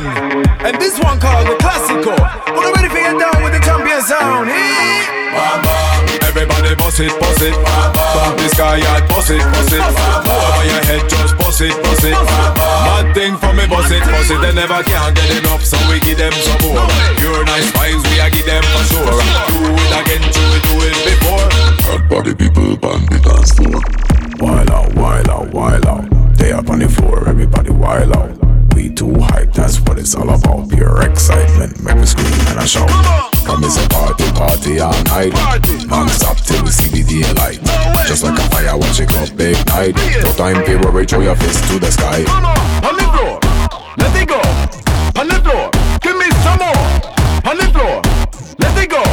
And 0.66 0.78
this 0.82 1.00
one 1.00 1.18
called 1.20 1.48
the 1.48 1.56
Classico. 1.64 2.18
You 2.48 2.74
ready 2.74 2.90
for 2.90 2.96
get 2.96 3.20
down 3.20 3.33
with 4.04 4.10
the 4.10 4.16
champion 4.16 4.50
sound? 4.50 4.50
Everybody 6.24 6.76
boss 6.76 7.00
it, 7.00 7.12
boss 7.20 7.42
it. 7.42 7.54
Bump 7.54 8.38
this 8.38 8.54
guy 8.54 8.82
out, 8.82 9.08
boss 9.10 9.30
it, 9.30 9.40
boss 9.40 9.72
it. 9.72 9.82
Over 9.82 10.66
your 10.66 10.84
head, 10.84 11.10
just 11.10 11.38
boss 11.38 11.62
it, 11.62 11.76
boss 11.84 12.04
it. 12.04 12.12
Mad 12.12 13.14
thing 13.14 13.38
for 13.38 13.54
me, 13.54 13.68
boss 13.68 13.92
it, 13.92 14.04
boss 14.04 14.30
it. 14.30 14.42
They 14.42 14.54
never 14.54 14.84
can 14.84 15.14
get 15.14 15.30
enough, 15.40 15.64
so 15.64 15.78
we 15.90 16.00
give 16.00 16.18
them 16.18 16.34
some 16.34 16.60
more. 16.68 16.88
Pure 17.18 17.46
nice 17.46 17.72
vibes, 17.72 18.04
we 18.10 18.20
a 18.20 18.30
give 18.30 18.46
them 18.46 18.64
for 18.64 18.84
sure. 18.92 19.06
Do 19.06 19.60
it 19.78 19.94
again, 19.94 20.24
do 20.34 20.44
it, 20.58 20.64
do 20.64 20.76
it 20.90 20.98
before. 21.06 21.46
Hot 21.88 22.10
body 22.10 22.34
people 22.36 22.74
on 22.86 23.06
the 23.08 23.20
dance 23.22 23.54
floor. 23.54 23.82
Wild 24.40 24.72
out, 24.72 24.94
wild 24.96 25.30
out, 25.30 25.54
wild 25.54 25.86
out. 25.86 26.06
They 26.38 26.52
up 26.52 26.70
on 26.70 26.80
the 26.80 26.90
floor, 26.90 27.28
everybody 27.28 27.70
wild 27.72 28.16
out. 28.16 28.32
We 28.76 28.90
too 28.90 29.14
hype, 29.20 29.54
that's 29.54 29.80
what 29.82 30.00
it's 30.00 30.16
all 30.16 30.30
about. 30.30 30.70
Pure 30.70 31.04
excitement, 31.04 31.82
make 31.84 31.98
me 31.98 32.06
scream 32.06 32.34
and 32.50 32.60
I 32.60 32.66
shout. 32.66 33.33
Come 33.46 33.64
is 33.66 33.78
a 33.78 33.88
party, 33.90 34.32
party 34.32 34.80
all 34.80 34.96
night. 35.12 35.34
Non-stop 35.88 36.38
till 36.38 36.64
we 36.64 36.72
see 36.72 36.90
the 36.90 37.04
daylight. 37.04 37.60
Just 38.08 38.24
like 38.24 38.40
a 38.40 38.44
fire, 38.50 38.78
watch 38.78 39.00
it 39.00 39.10
go 39.10 39.26
big 39.36 39.58
night. 39.68 39.96
No 40.24 40.32
time 40.34 40.66
to 40.66 40.78
worry, 40.78 41.06
throw 41.06 41.22
your 41.22 41.36
fist 41.36 41.64
to 41.70 41.80
the 41.80 41.92
sky. 41.92 42.24
On 42.88 42.96
the 42.96 43.04
floor, 43.14 43.40
let 43.98 44.16
it 44.16 44.28
go. 44.28 44.40
On 45.20 45.28
the 45.28 45.40
floor, 45.44 45.70
give 46.02 46.18
me 46.18 46.32
some 46.44 46.60
more. 46.60 46.84
On 47.46 47.56
the 47.60 47.68
floor, 47.76 48.02
let 48.60 48.78
it 48.80 48.90
go. 48.90 49.04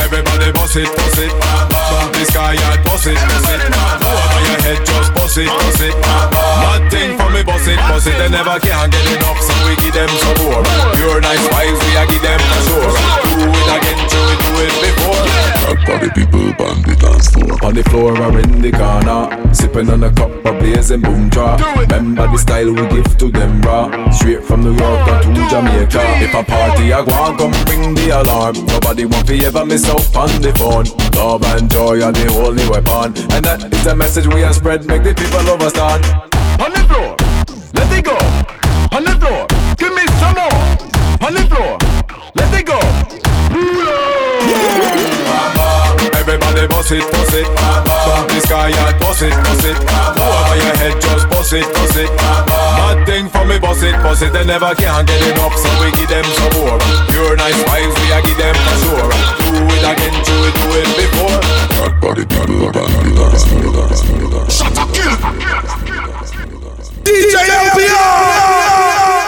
Everybody 0.00 0.52
boss 0.52 0.76
it, 0.76 0.88
boss 0.96 1.18
it. 1.18 1.32
Bump 1.32 2.12
this 2.14 2.30
guy 2.32 2.56
out, 2.64 2.80
boss 2.84 3.06
it, 3.06 3.16
boss 3.16 3.48
it. 3.52 3.60
Over 3.60 4.40
your 4.40 4.60
head, 4.64 4.80
just 4.84 5.12
boss 5.14 5.36
it, 5.36 5.48
boss 5.48 5.80
it. 5.80 5.94
Mad 6.00 6.90
thing 6.90 7.16
for 7.18 7.30
me, 7.30 7.42
boss 7.44 7.66
it, 7.68 7.78
boss 7.88 8.06
it. 8.06 8.16
They 8.16 8.28
never 8.30 8.58
can 8.60 8.90
get 8.90 9.04
enough, 9.16 9.40
so 9.40 9.52
we 9.52 9.60
give 9.60 9.63
them 9.94 10.10
some 10.10 10.38
more. 10.42 10.62
Pure 10.98 11.20
nice 11.22 11.46
vibes, 11.54 11.78
we 11.86 11.90
a 11.94 12.04
give 12.10 12.22
them 12.22 12.40
for 12.50 12.60
sure. 12.66 12.92
Do 13.38 13.46
it 13.46 13.68
again, 13.78 14.00
do 14.10 14.20
it, 14.34 14.40
do 14.42 14.52
it 14.66 14.74
before. 14.82 15.22
Hot 15.64 15.80
body 15.86 16.10
people 16.10 16.50
on 16.66 16.82
the 16.82 16.94
dance 16.98 17.30
floor. 17.30 17.54
On 17.62 17.72
the 17.72 17.82
floor 17.84 18.12
or 18.18 18.38
in 18.38 18.60
the 18.60 18.72
corner. 18.72 19.30
Sipping 19.54 19.88
on 19.88 20.02
a 20.02 20.10
cup 20.12 20.30
of 20.44 20.58
blazing 20.58 21.00
boom 21.00 21.28
draw 21.28 21.56
Remember 21.78 22.26
the 22.26 22.36
style 22.36 22.74
we 22.74 22.86
give 22.88 23.16
to 23.18 23.30
them 23.30 23.62
raw 23.62 24.10
Straight 24.10 24.42
from 24.42 24.62
New 24.62 24.74
York 24.74 25.06
down 25.06 25.22
to 25.34 25.48
Jamaica. 25.48 26.02
If 26.20 26.34
a 26.34 26.42
party 26.42 26.92
I 26.92 27.04
go 27.04 27.12
on, 27.12 27.38
come 27.38 27.54
ring 27.70 27.94
the 27.94 28.20
alarm. 28.20 28.66
Nobody 28.66 29.06
want 29.06 29.26
to 29.28 29.38
ever 29.46 29.64
miss 29.64 29.88
out 29.88 30.04
on 30.16 30.42
the 30.42 30.52
phone 30.58 30.86
Love 31.14 31.44
and 31.54 31.70
joy 31.70 32.02
are 32.02 32.12
the 32.12 32.26
only 32.42 32.66
weapon. 32.68 33.14
And 33.32 33.44
that 33.44 33.72
is 33.72 33.84
the 33.84 33.94
message 33.94 34.26
we 34.26 34.40
have 34.40 34.56
spread. 34.56 34.86
Make 34.86 35.04
the 35.04 35.14
people 35.14 35.38
understand. 35.38 36.04
On 36.60 36.70
the 36.74 36.82
floor, 36.90 37.16
let 37.74 37.92
it 37.96 38.04
go. 38.04 38.63
On 38.94 39.02
the 39.02 39.10
floor, 39.18 39.42
give 39.74 39.90
me 39.90 40.06
some 40.22 40.38
more. 40.38 40.54
On 41.26 41.34
the 41.34 41.42
floor, 41.50 41.74
let 42.38 42.46
it 42.54 42.62
go. 42.62 42.78
Everybody 46.14 46.68
boss 46.70 46.94
it, 46.94 47.02
boss 47.10 47.34
it. 47.34 47.42
Bump 48.06 48.30
this 48.30 48.46
guy 48.46 48.70
out, 48.70 48.94
boss 49.02 49.18
it, 49.22 49.34
boss 49.34 49.64
it. 49.66 49.74
Over 49.74 50.54
your 50.62 50.74
head, 50.78 50.94
just 51.02 51.26
boss 51.26 51.52
it, 51.52 51.66
boss 51.74 51.96
it. 51.98 52.06
Mad 52.14 53.02
thing 53.04 53.26
for 53.28 53.44
me, 53.44 53.58
boss 53.58 53.82
it, 53.82 53.98
boss 53.98 54.22
it. 54.22 54.32
They 54.32 54.46
never 54.46 54.72
can 54.76 55.04
get 55.04 55.26
enough, 55.26 55.58
so 55.58 55.66
we 55.82 55.90
give 55.98 56.06
them 56.06 56.22
some 56.38 56.54
more. 56.62 56.78
Pure 57.10 57.34
nice 57.34 57.58
vibes, 57.66 57.98
we 57.98 58.14
a 58.14 58.22
give 58.22 58.38
them 58.38 58.54
for 58.62 58.76
sure. 58.78 59.10
Do 59.42 59.58
it 59.74 59.82
again, 59.90 60.14
do 60.22 60.34
it, 60.38 60.54
do 60.54 60.70
it 60.70 60.90
before. 60.94 61.38
Hot 61.82 61.98
body 61.98 62.22
people 62.30 62.62
on 62.62 62.78
the 62.78 63.10
dance 63.10 63.42
floor. 63.42 64.46
Shut 64.46 64.78
up, 64.78 64.86
kill. 64.94 66.13
DJ 67.04 67.36
LBR! 67.36 69.23